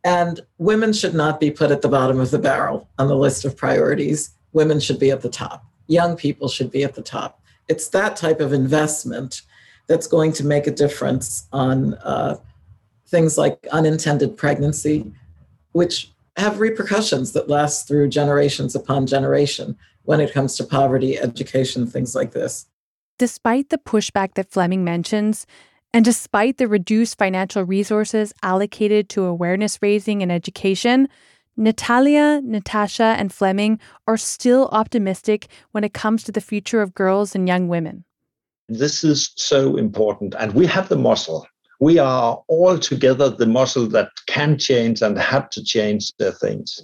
And 0.03 0.41
women 0.59 0.93
should 0.93 1.15
not 1.15 1.39
be 1.39 1.49
put 1.51 1.71
at 1.71 1.81
the 1.81 1.89
bottom 1.89 2.19
of 2.19 2.31
the 2.31 2.39
barrel 2.39 2.87
on 2.99 3.07
the 3.07 3.15
list 3.15 3.43
of 3.43 3.57
priorities. 3.57 4.31
Women 4.53 4.79
should 4.79 4.99
be 4.99 5.11
at 5.11 5.21
the 5.21 5.29
top. 5.29 5.65
Young 5.87 6.15
people 6.15 6.47
should 6.47 6.71
be 6.71 6.83
at 6.83 6.93
the 6.93 7.01
top. 7.01 7.41
It's 7.67 7.89
that 7.89 8.15
type 8.15 8.39
of 8.39 8.53
investment 8.53 9.41
that's 9.87 10.07
going 10.07 10.33
to 10.33 10.45
make 10.45 10.67
a 10.67 10.71
difference 10.71 11.47
on 11.51 11.95
uh, 11.95 12.37
things 13.07 13.37
like 13.37 13.65
unintended 13.71 14.37
pregnancy, 14.37 15.11
which 15.71 16.11
have 16.35 16.59
repercussions 16.59 17.31
that 17.33 17.49
last 17.49 17.87
through 17.87 18.09
generations 18.09 18.75
upon 18.75 19.07
generation 19.07 19.77
when 20.03 20.21
it 20.21 20.33
comes 20.33 20.55
to 20.55 20.63
poverty, 20.63 21.17
education, 21.17 21.87
things 21.87 22.15
like 22.15 22.31
this. 22.31 22.67
Despite 23.17 23.69
the 23.69 23.77
pushback 23.77 24.35
that 24.35 24.51
Flemming 24.51 24.83
mentions, 24.83 25.47
and 25.93 26.05
despite 26.05 26.57
the 26.57 26.67
reduced 26.67 27.17
financial 27.17 27.63
resources 27.63 28.33
allocated 28.43 29.09
to 29.09 29.23
awareness 29.23 29.79
raising 29.81 30.21
and 30.21 30.31
education, 30.31 31.09
Natalia, 31.55 32.39
Natasha, 32.43 33.15
and 33.17 33.33
Flemming 33.33 33.79
are 34.07 34.17
still 34.17 34.69
optimistic 34.71 35.47
when 35.71 35.83
it 35.83 35.93
comes 35.93 36.23
to 36.23 36.31
the 36.31 36.41
future 36.41 36.81
of 36.81 36.93
girls 36.93 37.33
and 37.33 37.47
young 37.47 37.67
women. 37.67 38.05
This 38.69 39.03
is 39.03 39.31
so 39.35 39.75
important, 39.75 40.35
and 40.37 40.53
we 40.53 40.67
have 40.67 40.89
the 40.89 40.97
muscle 40.97 41.47
we 41.79 41.99
are 41.99 42.41
all 42.47 42.77
together 42.77 43.29
the 43.29 43.45
muscle 43.45 43.87
that 43.87 44.09
can 44.27 44.57
change 44.57 45.01
and 45.01 45.17
have 45.17 45.49
to 45.51 45.63
change 45.63 46.11
the 46.17 46.31
things. 46.31 46.81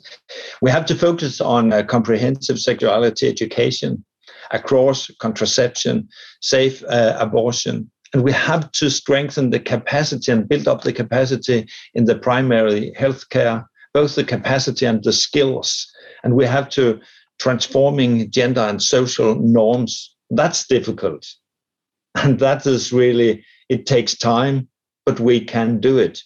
We 0.62 0.70
have 0.72 0.86
to 0.86 0.96
focus 0.96 1.42
on 1.42 1.74
uh, 1.74 1.84
comprehensive 1.84 2.60
sexuality 2.60 3.28
education 3.28 4.06
across 4.52 5.10
contraception, 5.20 6.08
safe 6.42 6.84
uh, 6.90 7.18
abortion, 7.20 7.90
and 8.14 8.24
we 8.24 8.32
have 8.32 8.72
to 8.74 8.92
strengthen 8.92 9.50
the 9.50 9.60
capacity 9.60 10.32
and 10.32 10.48
build 10.48 10.68
up 10.68 10.84
the 10.84 10.94
capacity 10.94 11.68
in 11.96 12.06
the 12.06 12.16
primary 12.16 12.94
healthcare, 12.98 13.66
both 13.94 14.14
the 14.14 14.24
capacity 14.24 14.86
and 14.86 15.04
the 15.04 15.14
skills. 15.14 15.92
And 16.24 16.36
we 16.36 16.46
have 16.46 16.70
to 16.70 17.00
transforming 17.40 18.30
gender 18.30 18.62
and 18.62 18.82
social 18.82 19.36
norms. 19.36 20.16
That's 20.30 20.68
difficult. 20.68 21.26
And 22.16 22.40
that 22.40 22.68
is 22.68 22.94
really 22.94 23.44
It 23.70 23.86
takes 23.86 24.16
time, 24.16 24.68
but 25.06 25.20
we 25.20 25.40
can 25.40 25.80
do 25.80 25.98
it. 25.98 26.24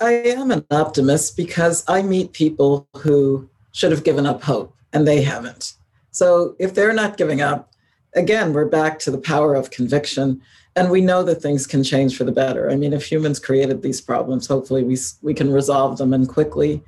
I 0.00 0.12
am 0.12 0.50
an 0.50 0.64
optimist 0.70 1.36
because 1.36 1.84
I 1.88 2.02
meet 2.02 2.32
people 2.32 2.86
who 2.96 3.48
should 3.72 3.92
have 3.92 4.04
given 4.04 4.26
up 4.26 4.42
hope 4.42 4.74
and 4.92 5.06
they 5.06 5.22
haven't. 5.22 5.74
So 6.10 6.54
if 6.58 6.74
they're 6.74 6.92
not 6.92 7.16
giving 7.16 7.40
up, 7.40 7.72
again, 8.14 8.52
we're 8.52 8.66
back 8.66 8.98
to 9.00 9.10
the 9.10 9.18
power 9.18 9.54
of 9.54 9.70
conviction. 9.70 10.40
And 10.74 10.90
we 10.90 11.00
know 11.00 11.22
that 11.22 11.40
things 11.40 11.66
can 11.66 11.82
change 11.82 12.16
for 12.16 12.24
the 12.24 12.32
better. 12.32 12.70
I 12.70 12.76
mean, 12.76 12.92
if 12.92 13.10
humans 13.10 13.38
created 13.38 13.82
these 13.82 14.00
problems, 14.00 14.46
hopefully 14.46 14.82
we, 14.82 14.98
we 15.22 15.32
can 15.32 15.50
resolve 15.50 15.96
them 15.96 16.12
and 16.12 16.28
quickly. 16.28 16.82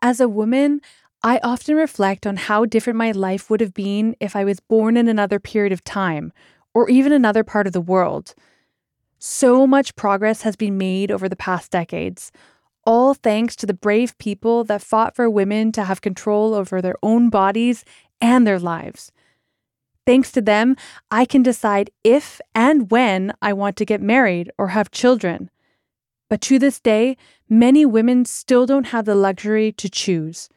As 0.00 0.20
a 0.20 0.28
woman, 0.28 0.80
I 1.24 1.40
often 1.42 1.74
reflect 1.74 2.26
on 2.26 2.36
how 2.36 2.64
different 2.64 2.96
my 2.96 3.10
life 3.10 3.50
would 3.50 3.60
have 3.60 3.74
been 3.74 4.14
if 4.20 4.36
I 4.36 4.44
was 4.44 4.60
born 4.60 4.96
in 4.96 5.08
another 5.08 5.40
period 5.40 5.72
of 5.72 5.82
time 5.82 6.32
or 6.74 6.88
even 6.88 7.12
another 7.12 7.42
part 7.42 7.66
of 7.66 7.72
the 7.72 7.80
world. 7.80 8.34
So 9.26 9.66
much 9.66 9.96
progress 9.96 10.42
has 10.42 10.54
been 10.54 10.76
made 10.76 11.10
over 11.10 11.30
the 11.30 11.34
past 11.34 11.70
decades, 11.70 12.30
all 12.84 13.14
thanks 13.14 13.56
to 13.56 13.64
the 13.64 13.72
brave 13.72 14.18
people 14.18 14.64
that 14.64 14.82
fought 14.82 15.16
for 15.16 15.30
women 15.30 15.72
to 15.72 15.84
have 15.84 16.02
control 16.02 16.52
over 16.52 16.82
their 16.82 16.96
own 17.02 17.30
bodies 17.30 17.86
and 18.20 18.46
their 18.46 18.58
lives. 18.58 19.12
Thanks 20.04 20.30
to 20.32 20.42
them, 20.42 20.76
I 21.10 21.24
can 21.24 21.42
decide 21.42 21.88
if 22.04 22.38
and 22.54 22.90
when 22.90 23.32
I 23.40 23.54
want 23.54 23.76
to 23.76 23.86
get 23.86 24.02
married 24.02 24.50
or 24.58 24.68
have 24.68 24.90
children. 24.90 25.48
But 26.28 26.42
to 26.42 26.58
this 26.58 26.78
day, 26.78 27.16
many 27.48 27.86
women 27.86 28.26
still 28.26 28.66
don't 28.66 28.88
have 28.88 29.06
the 29.06 29.14
luxury 29.14 29.72
to 29.72 29.88
choose. 29.88 30.50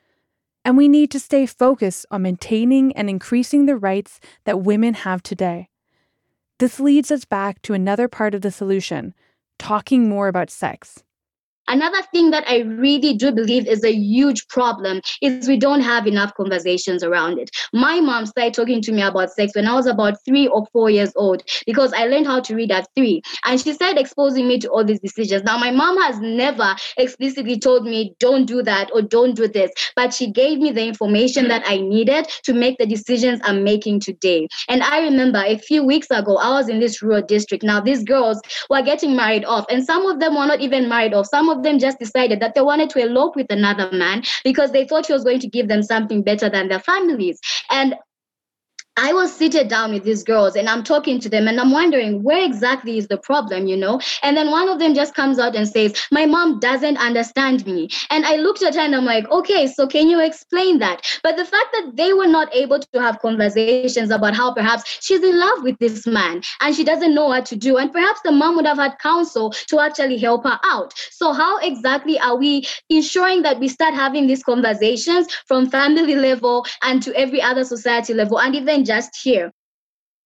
And 0.66 0.76
we 0.76 0.90
need 0.90 1.10
to 1.12 1.22
stay 1.22 1.46
focused 1.46 2.06
on 2.12 2.24
maintaining 2.24 2.94
and 2.98 3.10
increasing 3.10 3.66
the 3.66 3.78
rights 3.78 4.20
that 4.44 4.60
women 4.60 4.94
have 4.94 5.24
today. 5.24 5.70
This 6.60 6.80
leads 6.80 7.12
us 7.12 7.24
back 7.24 7.62
to 7.64 7.74
another 7.74 8.08
part 8.08 8.34
of 8.34 8.42
the 8.42 8.52
solution 8.52 9.14
talking 9.60 10.10
more 10.10 10.28
about 10.28 10.50
sex. 10.50 11.04
Another 11.68 12.02
thing 12.14 12.32
that 12.32 12.46
I 12.48 12.60
really 12.60 13.14
do 13.14 13.32
believe 13.32 13.68
is 13.68 13.84
a 13.84 13.94
huge 13.94 14.48
problem 14.48 15.02
is 15.22 15.48
we 15.48 15.58
don't 15.58 15.82
have 15.82 16.08
enough 16.08 16.34
conversations 16.36 17.04
around 17.04 17.40
it. 17.40 17.50
My 17.74 18.00
mom 18.00 18.26
started 18.26 18.54
talking 18.54 18.82
to 18.84 18.92
me 18.92 19.02
about 19.02 19.32
sex 19.32 19.54
when 19.56 19.68
I 19.68 19.74
was 19.74 19.86
about 19.86 20.24
three 20.26 20.48
or 20.48 20.66
four 20.72 20.90
years 20.90 21.12
old 21.16 21.44
because 21.66 21.92
I 21.94 22.06
learned 22.06 22.28
how 22.28 22.40
to 22.42 22.56
read 22.56 22.72
at 22.72 22.88
three. 22.96 23.22
And 23.46 23.60
she 23.60 23.74
started 23.74 24.00
exposing 24.00 24.48
me 24.48 24.60
to 24.60 24.70
all 24.70 24.84
these 24.84 25.00
decisions. 25.00 25.44
Now, 25.44 25.58
my 25.58 25.72
mom 25.72 25.98
has 26.02 26.20
never 26.20 26.76
explicitly 26.98 27.60
told 27.60 27.86
me, 27.86 28.16
don't 28.20 28.46
do 28.46 28.64
that 28.64 28.90
or 28.94 29.02
don't 29.02 29.36
do 29.36 29.48
this, 29.48 29.72
but 29.96 30.14
she 30.14 30.32
gave 30.32 30.60
me 30.60 30.72
the 30.72 30.86
information 30.86 31.48
that 31.50 31.64
I 31.66 31.78
needed 31.78 32.28
to 32.44 32.54
make 32.54 32.78
the 32.78 32.86
decisions 32.86 33.42
I'm 33.44 33.64
making 33.64 34.00
today. 34.00 34.48
And 34.70 34.84
I 34.84 35.02
remember 35.02 35.44
a 35.46 35.58
few 35.58 35.84
weeks 35.84 36.08
ago, 36.12 36.38
I 36.38 36.52
was 36.52 36.70
in 36.70 36.80
this 36.80 37.02
rural 37.02 37.22
district. 37.22 37.64
Now, 37.64 37.82
these 37.82 38.04
girls 38.04 38.42
were 38.70 38.82
getting 38.82 39.16
married 39.16 39.46
off, 39.46 39.66
and 39.70 39.86
some 39.86 40.06
of 40.06 40.20
them 40.20 40.36
were 40.36 40.46
not 40.46 40.62
even 40.62 40.88
married 40.88 41.14
off. 41.14 41.28
Some 41.28 41.50
of 41.50 41.57
of 41.58 41.64
them 41.64 41.80
just 41.80 42.00
decided 42.00 42.40
that 42.40 42.56
they 42.56 42.62
wanted 42.62 42.90
to 42.92 43.00
elope 43.00 43.36
with 43.36 43.48
another 43.50 43.90
man 43.92 44.24
because 44.44 44.72
they 44.72 44.86
thought 44.86 45.08
he 45.08 45.14
was 45.14 45.24
going 45.24 45.40
to 45.40 45.50
give 45.50 45.68
them 45.68 45.84
something 45.84 46.24
better 46.24 46.50
than 46.50 46.68
their 46.68 46.80
families. 46.80 47.40
And 47.70 47.96
I 49.00 49.14
was 49.14 49.32
seated 49.32 49.68
down 49.68 49.94
with 49.94 50.04
these 50.04 50.24
girls 50.24 50.56
and 50.56 50.68
I'm 50.68 50.84
talking 50.84 51.20
to 51.20 51.30
them 51.30 51.48
and 51.48 51.62
I'm 51.62 51.72
wondering 51.72 52.24
where 52.24 52.44
exactly 52.44 52.98
is 52.98 53.08
the 53.08 53.18
problem, 53.18 53.68
you 53.68 53.78
know? 53.78 54.02
And 54.24 54.36
then 54.36 54.50
one 54.50 54.68
of 54.70 54.80
them 54.80 54.96
just 54.96 55.14
comes 55.14 55.38
out 55.38 55.56
and 55.56 55.68
says, 55.68 55.94
My 56.12 56.26
mom 56.26 56.60
doesn't 56.60 56.98
understand 56.98 57.68
me. 57.68 57.90
And 58.10 58.26
I 58.26 58.38
looked 58.38 58.64
at 58.64 58.74
her 58.74 58.82
and 58.82 58.96
I'm 58.96 59.06
like, 59.06 59.30
Okay, 59.30 59.68
so 59.68 59.86
can 59.86 60.10
you 60.10 60.20
explain 60.20 60.80
that? 60.80 61.06
But 61.22 61.38
the 61.38 61.46
fact 61.46 61.68
that 61.74 61.92
they 61.94 62.14
were 62.14 62.26
not 62.26 62.54
able 62.56 62.80
to 62.80 63.00
have 63.00 63.20
conversations 63.20 64.10
about 64.10 64.36
how 64.36 64.52
perhaps 64.56 64.98
she's 65.06 65.24
in 65.24 65.40
love 65.40 65.62
with 65.62 65.78
this 65.78 66.08
man 66.08 66.42
and 66.62 66.76
she 66.76 66.84
doesn't 66.84 67.14
know 67.14 67.28
what 67.28 67.46
to 67.48 67.56
do. 67.56 67.78
And 67.78 67.94
perhaps 67.94 68.22
the 68.26 68.32
mom 68.32 68.56
would 68.56 68.66
have 68.66 68.80
had 68.80 68.98
counsel 68.98 69.52
to 69.68 69.80
actually 69.80 70.18
help 70.18 70.44
her 70.44 70.60
out. 70.64 70.94
So, 71.12 71.34
how 71.34 71.60
exactly 71.60 72.18
are 72.20 72.36
we 72.36 72.66
ensuring 72.90 73.44
that 73.44 73.60
we 73.60 73.68
start 73.68 73.94
having 73.94 74.26
these 74.26 74.44
conversations 74.44 75.28
from 75.46 75.70
family 75.70 76.16
level 76.28 76.66
and 76.82 77.04
to 77.04 77.16
every 77.16 77.44
other 77.44 77.64
society 77.64 78.16
level 78.16 78.40
and 78.40 78.56
even 78.56 78.87
just 78.88 79.16
here. 79.22 79.52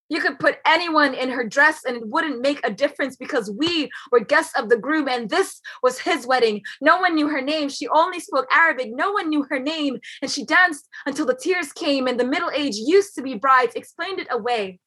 You 0.08 0.20
could 0.20 0.38
put 0.38 0.58
anyone 0.66 1.14
in 1.14 1.30
her 1.30 1.46
dress 1.46 1.84
and 1.86 1.96
it 1.96 2.06
wouldn't 2.06 2.42
make 2.42 2.60
a 2.64 2.70
difference 2.70 3.16
because 3.16 3.50
we 3.50 3.88
were 4.10 4.20
guests 4.20 4.52
of 4.58 4.68
the 4.68 4.76
groom 4.76 5.08
and 5.08 5.30
this 5.30 5.60
was 5.82 5.98
his 5.98 6.26
wedding. 6.26 6.60
No 6.82 7.00
one 7.00 7.14
knew 7.14 7.28
her 7.28 7.40
name. 7.40 7.70
She 7.70 7.88
only 7.88 8.20
spoke 8.20 8.46
Arabic. 8.52 8.90
No 8.92 9.12
one 9.12 9.30
knew 9.30 9.46
her 9.48 9.58
name. 9.58 9.98
And 10.20 10.30
she 10.30 10.44
danced 10.44 10.86
until 11.06 11.24
the 11.24 11.34
tears 11.34 11.72
came 11.72 12.06
and 12.06 12.20
the 12.20 12.26
middle 12.26 12.50
age 12.50 12.74
used 12.76 13.14
to 13.14 13.22
be 13.22 13.36
brides 13.36 13.74
explained 13.74 14.18
it 14.18 14.28
away. 14.30 14.80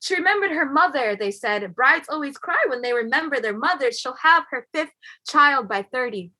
She 0.00 0.14
remembered 0.14 0.52
her 0.52 0.70
mother, 0.70 1.14
they 1.14 1.30
said. 1.30 1.74
Brides 1.74 2.08
always 2.08 2.38
cry 2.38 2.64
when 2.68 2.80
they 2.80 2.94
remember 2.94 3.38
their 3.38 3.56
mothers. 3.56 3.98
She'll 3.98 4.16
have 4.22 4.44
her 4.50 4.66
fifth 4.72 4.92
child 5.28 5.68
by 5.68 5.82
30. 5.82 6.32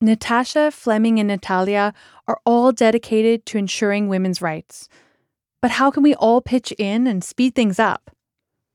Natasha, 0.00 0.70
Flemming, 0.70 1.18
and 1.18 1.28
Natalia 1.28 1.92
are 2.26 2.40
all 2.46 2.72
dedicated 2.72 3.44
to 3.46 3.58
ensuring 3.58 4.08
women's 4.08 4.40
rights. 4.40 4.88
But 5.60 5.72
how 5.72 5.90
can 5.90 6.02
we 6.02 6.14
all 6.14 6.40
pitch 6.40 6.72
in 6.78 7.06
and 7.06 7.24
speed 7.24 7.54
things 7.54 7.78
up? 7.78 8.10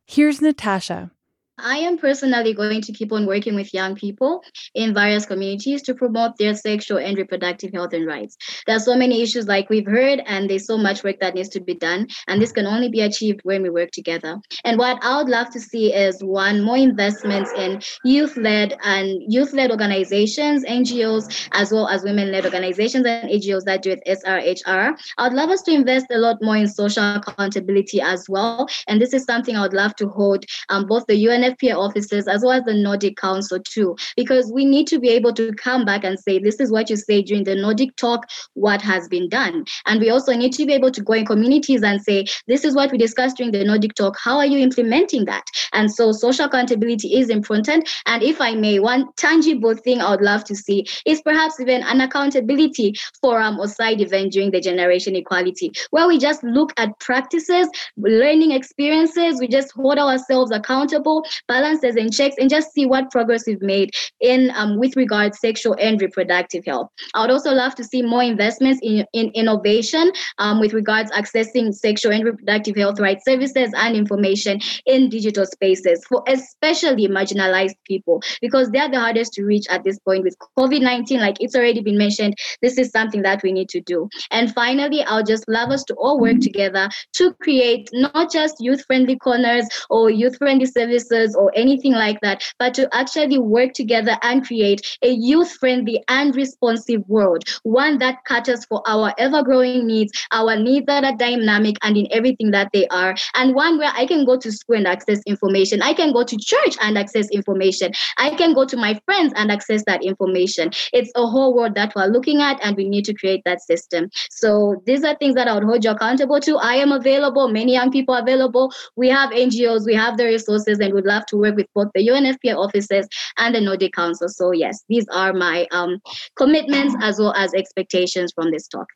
Here's 0.06 0.42
Natasha. 0.42 1.12
I 1.60 1.78
am 1.78 2.00
personally 2.00 2.54
going 2.56 2.82
to 2.82 2.92
keep 2.92 3.12
on 3.12 3.28
working 3.28 3.54
with 3.54 3.74
young 3.74 3.94
people 3.94 4.44
in 4.74 4.94
various 4.94 5.26
communities 5.26 5.84
to 5.84 5.94
promote 5.94 6.36
their 6.38 6.56
sexual 6.56 6.98
and 6.98 7.16
reproductive 7.16 7.72
health 7.72 7.94
and 7.94 8.08
rights. 8.08 8.38
There 8.66 8.76
are 8.76 8.80
so 8.80 8.96
many 8.96 9.22
issues, 9.22 9.48
like 9.48 9.70
we've 9.70 9.86
heard, 9.86 10.24
and 10.26 10.50
there's 10.50 10.66
so 10.66 10.80
much 10.80 11.04
work 11.04 11.20
that 11.20 11.36
needs 11.36 11.50
to 11.50 11.60
be 11.60 11.76
done. 11.76 12.08
And 12.28 12.42
this 12.42 12.52
can 12.52 12.66
only 12.66 12.90
be 12.90 13.02
achieved 13.02 13.42
when 13.44 13.62
we 13.62 13.70
work 13.70 13.92
together. 13.92 14.40
And 14.64 14.80
what 14.80 14.98
I 15.04 15.18
would 15.18 15.30
love 15.30 15.52
to 15.52 15.60
see 15.60 15.94
is 15.94 16.24
one, 16.24 16.64
more 16.64 16.78
investments 16.78 17.52
in 17.56 17.82
youth 18.04 18.36
led 18.36 18.76
and 18.84 19.22
youth 19.32 19.54
led 19.54 19.70
organizations, 19.70 20.66
NGOs, 20.66 21.50
as 21.52 21.72
well 21.72 21.88
as 21.88 22.04
women 22.04 22.32
led 22.32 22.46
organizations 22.46 23.06
and 23.06 23.30
NGOs 23.30 23.66
that 23.66 23.84
do 23.84 23.92
it 23.92 24.02
SRHR. 24.08 24.98
I 25.20 25.24
would 25.24 25.34
love 25.34 25.52
us 25.52 25.62
to 25.64 25.72
invest 25.72 26.08
a 26.10 26.18
lot 26.18 26.38
more 26.42 26.58
in 26.58 26.68
social 26.68 27.16
accountability 27.16 28.02
as 28.02 28.28
well. 28.28 28.68
And 28.88 29.00
this 29.00 29.14
is 29.14 29.24
something 29.24 29.56
I 29.56 29.62
would 29.62 29.74
love 29.74 29.96
to 29.98 30.10
hold 30.10 30.46
um, 30.70 30.88
both 30.88 31.06
the 31.06 31.16
UN 31.16 31.43
NFPA 31.44 31.78
officers 31.78 32.28
as 32.28 32.42
well 32.44 32.54
as 32.54 32.64
the 32.64 32.74
Nordic 32.74 33.18
Council 33.18 33.60
too, 33.60 33.96
because 34.16 34.52
we 34.52 34.66
need 34.66 34.88
to 34.88 35.00
be 35.00 35.10
able 35.10 35.34
to 35.34 35.54
come 35.54 35.86
back 35.86 36.04
and 36.04 36.20
say, 36.20 36.40
this 36.40 36.60
is 36.60 36.72
what 36.72 36.90
you 36.90 36.96
say 36.96 37.22
during 37.22 37.44
the 37.44 37.56
Nordic 37.56 37.96
talk, 37.96 38.26
what 38.54 38.82
has 38.82 39.08
been 39.08 39.30
done. 39.30 39.66
And 39.86 40.00
we 40.00 40.10
also 40.10 40.34
need 40.34 40.54
to 40.54 40.66
be 40.66 40.74
able 40.74 40.92
to 40.92 41.02
go 41.02 41.14
in 41.14 41.26
communities 41.26 41.84
and 41.84 42.02
say, 42.02 42.26
this 42.48 42.64
is 42.64 42.76
what 42.76 42.92
we 42.92 42.98
discussed 42.98 43.38
during 43.38 43.52
the 43.52 43.64
Nordic 43.64 43.96
talk. 43.96 44.18
How 44.22 44.38
are 44.38 44.46
you 44.46 44.60
implementing 44.60 45.26
that? 45.26 45.44
And 45.74 45.92
so 45.92 46.12
social 46.12 46.46
accountability 46.46 47.16
is 47.16 47.30
important. 47.30 47.90
And 48.06 48.24
if 48.24 48.40
I 48.40 48.56
may, 48.56 48.80
one 48.80 49.08
tangible 49.18 49.76
thing 49.76 50.02
I 50.02 50.12
would 50.12 50.22
love 50.22 50.44
to 50.46 50.56
see 50.56 50.86
is 51.06 51.22
perhaps 51.22 51.60
even 51.60 51.84
an 51.84 52.02
accountability 52.02 52.96
forum 53.22 53.60
or 53.60 53.68
side 53.68 54.02
event 54.02 54.34
during 54.34 54.52
the 54.52 54.62
generation 54.62 55.16
equality, 55.16 55.72
where 55.92 56.08
we 56.08 56.18
just 56.18 56.44
look 56.44 56.74
at 56.78 56.98
practices, 57.00 57.68
learning 57.98 58.52
experiences, 58.52 59.40
we 59.40 59.48
just 59.48 59.72
hold 59.72 59.98
ourselves 59.98 60.52
accountable 60.52 61.26
balances 61.48 61.96
and 61.96 62.14
checks 62.14 62.36
and 62.38 62.50
just 62.50 62.72
see 62.74 62.86
what 62.86 63.12
progress 63.12 63.44
we've 63.48 63.62
made 63.62 63.92
in 64.20 64.52
um, 64.56 64.80
with 64.80 64.96
regards 64.96 65.40
sexual 65.40 65.76
and 65.80 66.02
reproductive 66.02 66.66
health. 66.66 66.90
I 67.14 67.22
would 67.22 67.32
also 67.32 67.54
love 67.54 67.76
to 67.76 67.84
see 67.84 68.02
more 68.02 68.24
investments 68.24 68.80
in, 68.84 69.06
in 69.14 69.30
innovation 69.34 70.12
um, 70.38 70.60
with 70.60 70.74
regards 70.74 71.12
accessing 71.12 71.74
sexual 71.74 72.12
and 72.12 72.24
reproductive 72.24 72.76
health 72.76 73.00
rights 73.00 73.26
services 73.26 73.72
and 73.76 73.96
information 73.96 74.60
in 74.86 75.10
digital 75.10 75.46
spaces 75.46 76.04
for 76.08 76.24
especially 76.28 77.08
marginalized 77.08 77.76
people 77.86 78.22
because 78.42 78.70
they 78.72 78.80
are 78.80 78.90
the 78.90 79.00
hardest 79.00 79.34
to 79.34 79.44
reach 79.44 79.66
at 79.70 79.84
this 79.84 80.00
point 80.00 80.24
with 80.24 80.36
COVID-19. 80.58 81.20
Like 81.20 81.38
it's 81.40 81.56
already 81.56 81.82
been 81.82 81.98
mentioned, 81.98 82.36
this 82.62 82.78
is 82.78 82.92
something 82.92 83.22
that 83.24 83.42
we 83.44 83.52
need 83.52 83.70
to 83.70 83.82
do. 83.82 84.10
And 84.32 84.54
finally, 84.54 85.04
I'll 85.04 85.24
just 85.24 85.48
love 85.48 85.70
us 85.70 85.84
to 85.86 85.94
all 85.96 86.20
work 86.20 86.40
together 86.40 86.90
to 87.14 87.34
create 87.42 87.90
not 87.94 88.32
just 88.32 88.56
youth-friendly 88.60 89.18
corners 89.18 89.66
or 89.90 90.10
youth-friendly 90.10 90.66
services 90.66 91.23
or 91.36 91.52
anything 91.56 91.94
like 91.94 92.20
that, 92.22 92.44
but 92.60 92.74
to 92.74 92.88
actually 92.94 93.40
work 93.40 93.74
together 93.74 94.18
and 94.22 94.46
create 94.46 94.98
a 95.02 95.10
youth 95.10 95.52
friendly 95.54 96.04
and 96.08 96.36
responsive 96.36 97.02
world, 97.08 97.44
one 97.64 97.98
that 98.00 98.18
caters 98.28 98.66
for 98.66 98.82
our 98.88 99.14
ever 99.18 99.44
growing 99.44 99.88
needs, 99.88 100.12
our 100.32 100.56
needs 100.58 100.86
that 100.88 101.04
are 101.04 101.16
dynamic 101.16 101.76
and 101.84 101.98
in 101.98 102.08
everything 102.12 102.52
that 102.52 102.70
they 102.74 102.88
are, 102.88 103.16
and 103.36 103.56
one 103.56 103.78
where 103.78 103.92
I 103.94 104.06
can 104.06 104.26
go 104.26 104.38
to 104.38 104.52
school 104.52 104.76
and 104.76 104.88
access 104.88 105.22
information. 105.26 105.82
I 105.82 105.94
can 105.94 106.12
go 106.14 106.24
to 106.24 106.38
church 106.38 106.76
and 106.82 106.98
access 106.98 107.30
information. 107.30 107.92
I 108.18 108.36
can 108.36 108.54
go 108.54 108.66
to 108.66 108.78
my 108.78 109.00
friends 109.06 109.34
and 109.36 109.52
access 109.52 109.84
that 109.86 110.04
information. 110.04 110.72
It's 110.92 111.12
a 111.16 111.26
whole 111.26 111.56
world 111.56 111.76
that 111.76 111.94
we're 111.96 112.08
looking 112.08 112.42
at, 112.42 112.60
and 112.64 112.76
we 112.76 112.90
need 112.90 113.06
to 113.06 113.14
create 113.14 113.42
that 113.46 113.62
system. 113.62 114.10
So 114.30 114.82
these 114.86 115.04
are 115.04 115.16
things 115.16 115.36
that 115.36 115.48
I 115.48 115.54
would 115.54 115.64
hold 115.64 115.84
you 115.84 115.92
accountable 115.92 116.40
to. 116.42 116.58
I 116.58 116.76
am 116.76 116.92
available. 116.92 117.48
Many 117.48 117.74
young 117.74 117.92
people 117.92 118.16
are 118.16 118.22
available. 118.22 118.74
We 118.96 119.10
have 119.10 119.32
NGOs, 119.32 119.86
we 119.86 119.96
have 119.96 120.18
the 120.18 120.26
resources, 120.26 120.80
and 120.80 120.94
would 120.94 121.06
love 121.14 121.26
to 121.28 121.38
work 121.38 121.56
with 121.56 121.68
both 121.76 121.90
the 121.96 122.08
UNFPA 122.08 122.56
offices 122.66 123.08
and 123.38 123.56
the 123.56 123.62
Nordic 123.62 123.94
Council. 123.94 124.30
So 124.30 124.52
yes, 124.52 124.84
these 124.90 125.08
are 125.22 125.34
my 125.34 125.68
um, 125.72 126.00
commitments 126.36 126.96
as 127.02 127.20
well 127.20 127.34
as 127.44 127.54
expectations 127.54 128.32
from 128.36 128.52
this 128.52 128.68
talk. 128.68 128.88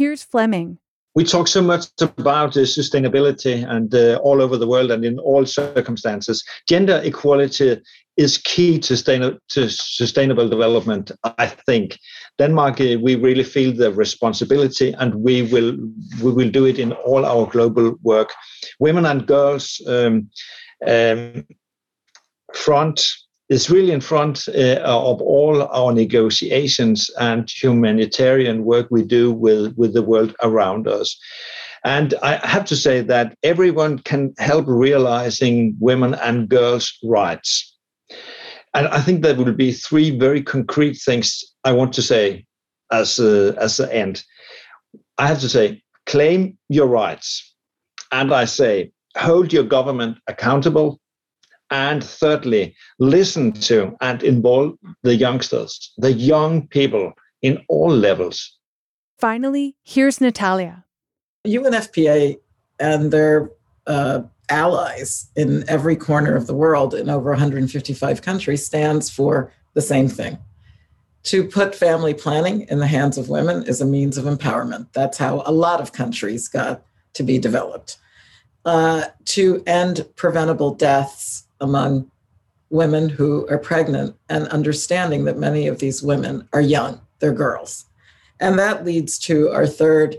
Here's 0.00 0.22
Flemming. 0.22 0.78
we 1.14 1.24
talk 1.24 1.46
so 1.46 1.60
much 1.60 1.86
about 2.00 2.56
uh, 2.56 2.60
sustainability 2.60 3.68
and 3.68 3.94
uh, 3.94 4.18
all 4.22 4.40
over 4.40 4.56
the 4.56 4.66
world 4.66 4.90
and 4.90 5.04
in 5.04 5.18
all 5.18 5.44
circumstances. 5.44 6.42
Gender 6.66 7.00
equality 7.04 7.80
is 8.16 8.38
key 8.38 8.78
to, 8.78 8.96
sustain- 8.96 9.38
to 9.48 9.68
sustainable 9.68 10.48
development, 10.48 11.12
I 11.38 11.46
think. 11.66 11.98
Denmark, 12.38 12.80
uh, 12.80 12.96
we 13.02 13.16
really 13.16 13.44
feel 13.44 13.72
the 13.74 13.92
responsibility 13.92 14.94
and 14.98 15.14
we 15.14 15.42
will, 15.42 15.76
we 16.22 16.32
will 16.32 16.50
do 16.50 16.64
it 16.64 16.78
in 16.78 16.92
all 16.92 17.24
our 17.26 17.46
global 17.46 17.94
work. 18.02 18.32
Women 18.78 19.06
and 19.06 19.26
girls 19.26 19.80
um, 19.86 20.30
um, 20.86 21.46
front 22.54 23.14
is 23.48 23.70
really 23.70 23.92
in 23.92 24.00
front 24.00 24.48
uh, 24.48 24.80
of 24.82 25.20
all 25.20 25.62
our 25.62 25.92
negotiations 25.92 27.10
and 27.20 27.50
humanitarian 27.50 28.64
work 28.64 28.86
we 28.90 29.02
do 29.02 29.32
with, 29.32 29.74
with 29.76 29.92
the 29.92 30.02
world 30.02 30.34
around 30.42 30.88
us. 30.88 31.18
And 31.84 32.14
I 32.22 32.36
have 32.46 32.64
to 32.66 32.76
say 32.76 33.02
that 33.02 33.36
everyone 33.42 33.98
can 33.98 34.34
help 34.38 34.66
realizing 34.68 35.76
women 35.80 36.14
and 36.14 36.48
girls' 36.48 36.96
rights. 37.02 37.76
And 38.74 38.86
I 38.88 39.00
think 39.00 39.22
there 39.22 39.34
will 39.34 39.52
be 39.52 39.72
three 39.72 40.16
very 40.16 40.42
concrete 40.42 40.94
things 40.94 41.44
I 41.64 41.72
want 41.72 41.92
to 41.94 42.02
say 42.02 42.46
as 42.90 43.18
a, 43.18 43.54
as 43.60 43.76
the 43.76 43.92
end. 43.92 44.24
I 45.18 45.26
have 45.26 45.40
to 45.40 45.48
say, 45.48 45.82
claim 46.06 46.56
your 46.68 46.86
rights. 46.86 47.54
And 48.12 48.32
I 48.32 48.46
say, 48.46 48.92
hold 49.16 49.52
your 49.52 49.64
government 49.64 50.18
accountable 50.26 51.00
and 51.72 52.04
thirdly, 52.04 52.76
listen 52.98 53.52
to 53.52 53.96
and 54.02 54.22
involve 54.22 54.74
the 55.02 55.16
youngsters, 55.16 55.92
the 55.96 56.12
young 56.12 56.68
people 56.68 57.14
in 57.40 57.64
all 57.68 57.90
levels. 57.90 58.58
Finally, 59.18 59.74
here's 59.82 60.20
Natalia. 60.20 60.84
UNFPA 61.46 62.36
and 62.78 63.10
their 63.10 63.50
uh, 63.86 64.20
allies 64.50 65.30
in 65.34 65.64
every 65.66 65.96
corner 65.96 66.36
of 66.36 66.46
the 66.46 66.54
world 66.54 66.92
in 66.92 67.08
over 67.08 67.30
155 67.30 68.20
countries 68.20 68.66
stands 68.66 69.08
for 69.08 69.50
the 69.72 69.80
same 69.80 70.08
thing. 70.08 70.36
To 71.24 71.48
put 71.48 71.74
family 71.74 72.12
planning 72.12 72.62
in 72.68 72.80
the 72.80 72.86
hands 72.86 73.16
of 73.16 73.30
women 73.30 73.62
is 73.62 73.80
a 73.80 73.86
means 73.86 74.18
of 74.18 74.26
empowerment. 74.26 74.88
That's 74.92 75.16
how 75.16 75.42
a 75.46 75.52
lot 75.52 75.80
of 75.80 75.92
countries 75.92 76.48
got 76.48 76.84
to 77.14 77.22
be 77.22 77.38
developed. 77.38 77.96
Uh, 78.64 79.04
to 79.24 79.60
end 79.66 80.06
preventable 80.14 80.72
deaths 80.72 81.48
among 81.60 82.08
women 82.70 83.08
who 83.08 83.46
are 83.48 83.58
pregnant 83.58 84.16
and 84.28 84.46
understanding 84.48 85.24
that 85.24 85.36
many 85.36 85.66
of 85.66 85.80
these 85.80 86.02
women 86.02 86.48
are 86.52 86.60
young, 86.60 87.00
they're 87.18 87.32
girls. 87.32 87.86
And 88.40 88.58
that 88.58 88.84
leads 88.84 89.18
to 89.20 89.50
our 89.50 89.66
third 89.66 90.16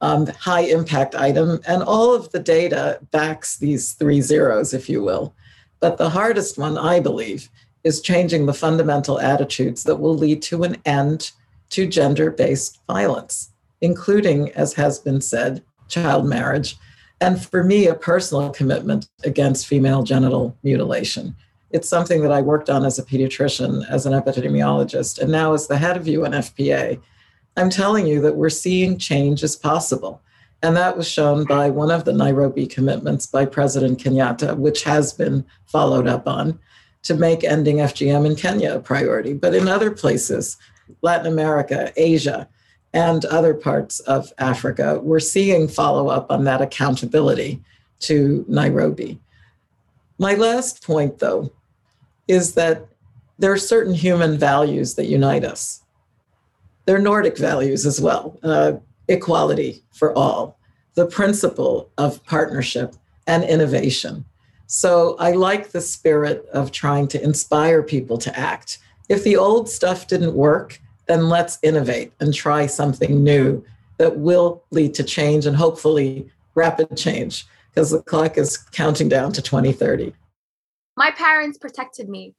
um, 0.00 0.26
high 0.26 0.60
impact 0.60 1.14
item. 1.14 1.60
And 1.66 1.82
all 1.82 2.14
of 2.14 2.30
the 2.32 2.38
data 2.38 3.00
backs 3.12 3.56
these 3.56 3.92
three 3.92 4.20
zeros, 4.20 4.74
if 4.74 4.88
you 4.88 5.02
will. 5.02 5.34
But 5.80 5.96
the 5.96 6.10
hardest 6.10 6.58
one, 6.58 6.76
I 6.76 7.00
believe, 7.00 7.48
is 7.82 8.00
changing 8.00 8.46
the 8.46 8.54
fundamental 8.54 9.20
attitudes 9.20 9.84
that 9.84 9.96
will 9.96 10.14
lead 10.14 10.42
to 10.42 10.64
an 10.64 10.76
end 10.84 11.30
to 11.70 11.86
gender 11.86 12.30
based 12.30 12.80
violence, 12.86 13.50
including, 13.80 14.50
as 14.52 14.74
has 14.74 14.98
been 14.98 15.20
said, 15.20 15.62
child 15.88 16.26
marriage 16.26 16.76
and 17.20 17.42
for 17.42 17.64
me, 17.64 17.86
a 17.86 17.94
personal 17.94 18.50
commitment 18.50 19.08
against 19.24 19.66
female 19.66 20.02
genital 20.02 20.56
mutilation. 20.62 21.34
It's 21.70 21.88
something 21.88 22.22
that 22.22 22.32
I 22.32 22.42
worked 22.42 22.70
on 22.70 22.84
as 22.84 22.98
a 22.98 23.04
pediatrician, 23.04 23.88
as 23.88 24.06
an 24.06 24.12
epidemiologist, 24.12 25.18
and 25.18 25.32
now 25.32 25.54
as 25.54 25.66
the 25.66 25.78
head 25.78 25.96
of 25.96 26.04
UNFPA. 26.04 27.00
I'm 27.56 27.70
telling 27.70 28.06
you 28.06 28.20
that 28.20 28.36
we're 28.36 28.50
seeing 28.50 28.98
change 28.98 29.42
is 29.42 29.56
possible. 29.56 30.20
And 30.62 30.76
that 30.76 30.96
was 30.96 31.08
shown 31.08 31.44
by 31.44 31.70
one 31.70 31.90
of 31.90 32.04
the 32.04 32.12
Nairobi 32.12 32.66
commitments 32.66 33.26
by 33.26 33.46
President 33.46 33.98
Kenyatta, 33.98 34.56
which 34.56 34.84
has 34.84 35.12
been 35.12 35.44
followed 35.66 36.06
up 36.06 36.26
on 36.26 36.58
to 37.02 37.14
make 37.14 37.44
ending 37.44 37.76
FGM 37.76 38.26
in 38.26 38.36
Kenya 38.36 38.74
a 38.74 38.80
priority. 38.80 39.32
But 39.32 39.54
in 39.54 39.68
other 39.68 39.90
places, 39.90 40.56
Latin 41.02 41.26
America, 41.26 41.92
Asia, 41.96 42.48
and 42.96 43.26
other 43.26 43.52
parts 43.52 44.00
of 44.00 44.32
Africa, 44.38 44.98
we're 45.02 45.20
seeing 45.20 45.68
follow 45.68 46.08
up 46.08 46.30
on 46.30 46.44
that 46.44 46.62
accountability 46.62 47.62
to 47.98 48.42
Nairobi. 48.48 49.20
My 50.18 50.32
last 50.32 50.82
point, 50.82 51.18
though, 51.18 51.52
is 52.26 52.54
that 52.54 52.88
there 53.38 53.52
are 53.52 53.58
certain 53.58 53.92
human 53.92 54.38
values 54.38 54.94
that 54.94 55.08
unite 55.08 55.44
us. 55.44 55.82
They're 56.86 56.98
Nordic 56.98 57.36
values 57.36 57.84
as 57.84 58.00
well 58.00 58.38
uh, 58.42 58.72
equality 59.08 59.84
for 59.92 60.16
all, 60.16 60.58
the 60.94 61.04
principle 61.04 61.90
of 61.98 62.24
partnership 62.24 62.96
and 63.26 63.44
innovation. 63.44 64.24
So 64.68 65.16
I 65.18 65.32
like 65.32 65.72
the 65.72 65.82
spirit 65.82 66.46
of 66.50 66.72
trying 66.72 67.08
to 67.08 67.22
inspire 67.22 67.82
people 67.82 68.16
to 68.16 68.38
act. 68.38 68.78
If 69.10 69.22
the 69.22 69.36
old 69.36 69.68
stuff 69.68 70.06
didn't 70.06 70.32
work, 70.32 70.80
then 71.06 71.28
let's 71.28 71.58
innovate 71.62 72.12
and 72.20 72.34
try 72.34 72.66
something 72.66 73.22
new 73.22 73.64
that 73.98 74.18
will 74.18 74.62
lead 74.70 74.94
to 74.94 75.02
change 75.02 75.46
and 75.46 75.56
hopefully 75.56 76.30
rapid 76.54 76.96
change 76.96 77.46
because 77.70 77.90
the 77.90 78.02
clock 78.02 78.38
is 78.38 78.56
counting 78.56 79.08
down 79.08 79.32
to 79.32 79.42
2030. 79.42 80.12
My 80.96 81.10
parents 81.10 81.58
protected 81.58 82.08
me 82.08 82.34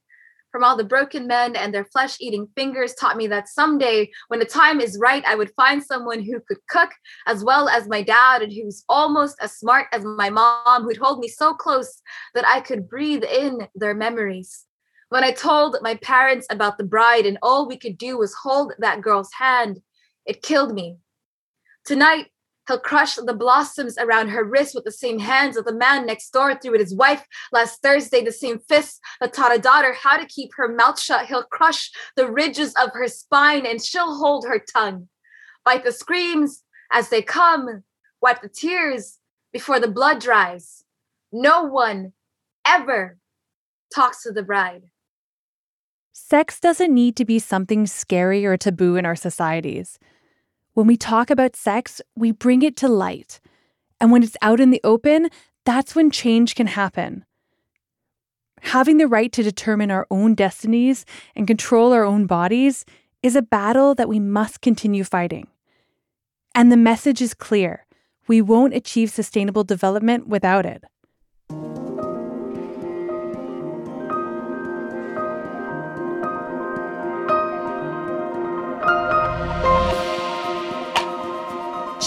from 0.52 0.64
all 0.64 0.76
the 0.76 0.84
broken 0.84 1.28
men 1.28 1.56
and 1.56 1.74
their 1.74 1.86
flesh 1.86 2.18
eating 2.20 2.48
fingers 2.56 2.94
taught 2.96 3.18
me 3.18 3.28
that 3.28 3.48
someday 3.48 4.10
when 4.30 4.40
the 4.40 4.46
time 4.46 4.80
is 4.80 4.98
right 5.00 5.24
i 5.26 5.36
would 5.36 5.52
find 5.56 5.84
someone 5.84 6.22
who 6.22 6.40
could 6.48 6.58
cook 6.70 6.90
as 7.28 7.44
well 7.44 7.68
as 7.70 7.88
my 7.88 8.02
dad 8.02 8.42
and 8.42 8.54
who's 8.54 8.84
almost 8.88 9.36
as 9.42 9.52
smart 9.52 9.88
as 9.92 10.04
my 10.04 10.30
mom 10.30 10.84
who'd 10.84 10.98
hold 10.98 11.20
me 11.20 11.28
so 11.28 11.54
close 11.54 12.02
that 12.34 12.48
i 12.48 12.62
could 12.62 12.90
breathe 12.90 13.24
in 13.24 13.68
their 13.76 13.94
memories 13.94 14.67
when 15.10 15.24
I 15.24 15.32
told 15.32 15.78
my 15.82 15.96
parents 15.96 16.48
about 16.50 16.78
the 16.78 16.84
bride 16.84 17.26
and 17.26 17.38
all 17.42 17.68
we 17.68 17.78
could 17.78 17.98
do 17.98 18.18
was 18.18 18.34
hold 18.34 18.74
that 18.80 19.02
girl's 19.02 19.32
hand, 19.34 19.82
it 20.26 20.42
killed 20.42 20.74
me. 20.74 20.98
Tonight, 21.86 22.28
he'll 22.68 22.80
crush 22.80 23.16
the 23.16 23.34
blossoms 23.34 23.98
around 23.98 24.28
her 24.30 24.44
wrist 24.44 24.76
with 24.76 24.84
the 24.84 24.92
same 24.92 25.20
hands 25.20 25.56
that 25.56 25.66
the 25.66 25.74
man 25.74 26.06
next 26.06 26.32
door 26.32 26.54
threw 26.56 26.74
at 26.74 26.82
his 26.82 26.94
wife 26.94 27.26
last 27.54 27.82
Thursday, 27.82 28.24
the 28.24 28.32
same 28.32 28.60
fists 28.60 29.00
that 29.22 29.32
taught 29.32 29.56
a 29.56 29.60
daughter 29.60 29.94
how 29.94 30.18
to 30.18 30.26
keep 30.26 30.52
her 30.58 30.68
mouth 30.68 31.00
shut. 31.00 31.28
He'll 31.28 31.44
crush 31.44 31.90
the 32.18 32.30
ridges 32.30 32.74
of 32.76 32.90
her 32.94 33.08
spine 33.08 33.66
and 33.66 33.82
she'll 33.82 34.18
hold 34.18 34.46
her 34.46 34.60
tongue. 34.60 35.08
Bite 35.64 35.86
the 35.86 35.94
screams 35.94 36.64
as 36.92 37.08
they 37.08 37.22
come, 37.22 37.84
wipe 38.22 38.42
the 38.42 38.50
tears 38.50 39.20
before 39.54 39.80
the 39.80 39.88
blood 39.88 40.20
dries. 40.20 40.84
No 41.32 41.64
one 41.64 42.12
ever 42.66 43.18
talks 43.94 44.24
to 44.24 44.34
the 44.34 44.44
bride. 44.44 44.84
Sex 46.20 46.60
doesn't 46.60 46.94
need 46.94 47.16
to 47.18 47.26
be 47.26 47.38
something 47.38 47.86
scary 47.86 48.44
or 48.44 48.58
taboo 48.58 48.96
in 48.96 49.06
our 49.06 49.16
societies. 49.16 50.00
When 50.74 50.88
we 50.88 50.98
talk 50.98 51.30
about 51.30 51.56
sex, 51.56 52.02
we 52.16 52.32
bring 52.32 52.64
it 52.64 52.76
to 52.78 52.88
light. 52.90 53.40
And 54.02 54.12
when 54.12 54.24
it's 54.24 54.36
out 54.42 54.60
in 54.60 54.72
the 54.72 54.82
open, 54.84 55.30
that's 55.64 55.94
when 55.94 56.10
change 56.10 56.56
can 56.56 56.68
happen. 56.68 57.24
Having 58.62 58.98
the 58.98 59.08
right 59.08 59.32
to 59.32 59.44
determine 59.44 59.92
our 59.92 60.08
own 60.10 60.34
destinies 60.34 61.06
and 61.36 61.46
control 61.46 61.94
our 61.94 62.04
own 62.04 62.26
bodies 62.26 62.84
is 63.22 63.36
a 63.36 63.44
battle 63.44 63.94
that 63.94 64.10
we 64.10 64.20
must 64.20 64.60
continue 64.60 65.04
fighting. 65.04 65.48
And 66.56 66.72
the 66.72 66.78
message 66.78 67.22
is 67.22 67.36
clear 67.36 67.86
we 68.26 68.42
won't 68.42 68.74
achieve 68.74 69.12
sustainable 69.12 69.64
development 69.64 70.28
without 70.28 70.66
it. 70.66 70.84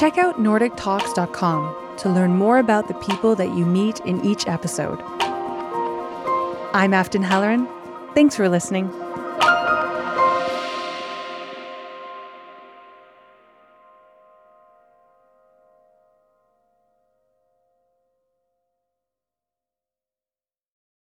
Check 0.01 0.17
out 0.17 0.41
NordicTalks.com 0.41 1.97
to 1.99 2.09
learn 2.09 2.35
more 2.35 2.59
about 2.59 2.89
the 2.89 2.95
people 2.95 3.37
that 3.37 3.55
you 3.55 3.67
meet 3.67 4.01
in 4.01 4.25
each 4.25 4.49
episode. 4.49 4.99
I'm 6.73 6.95
Afton 6.95 7.23
Halloran. 7.23 7.69
Thanks 8.15 8.35
for 8.35 8.49
listening. 8.49 8.89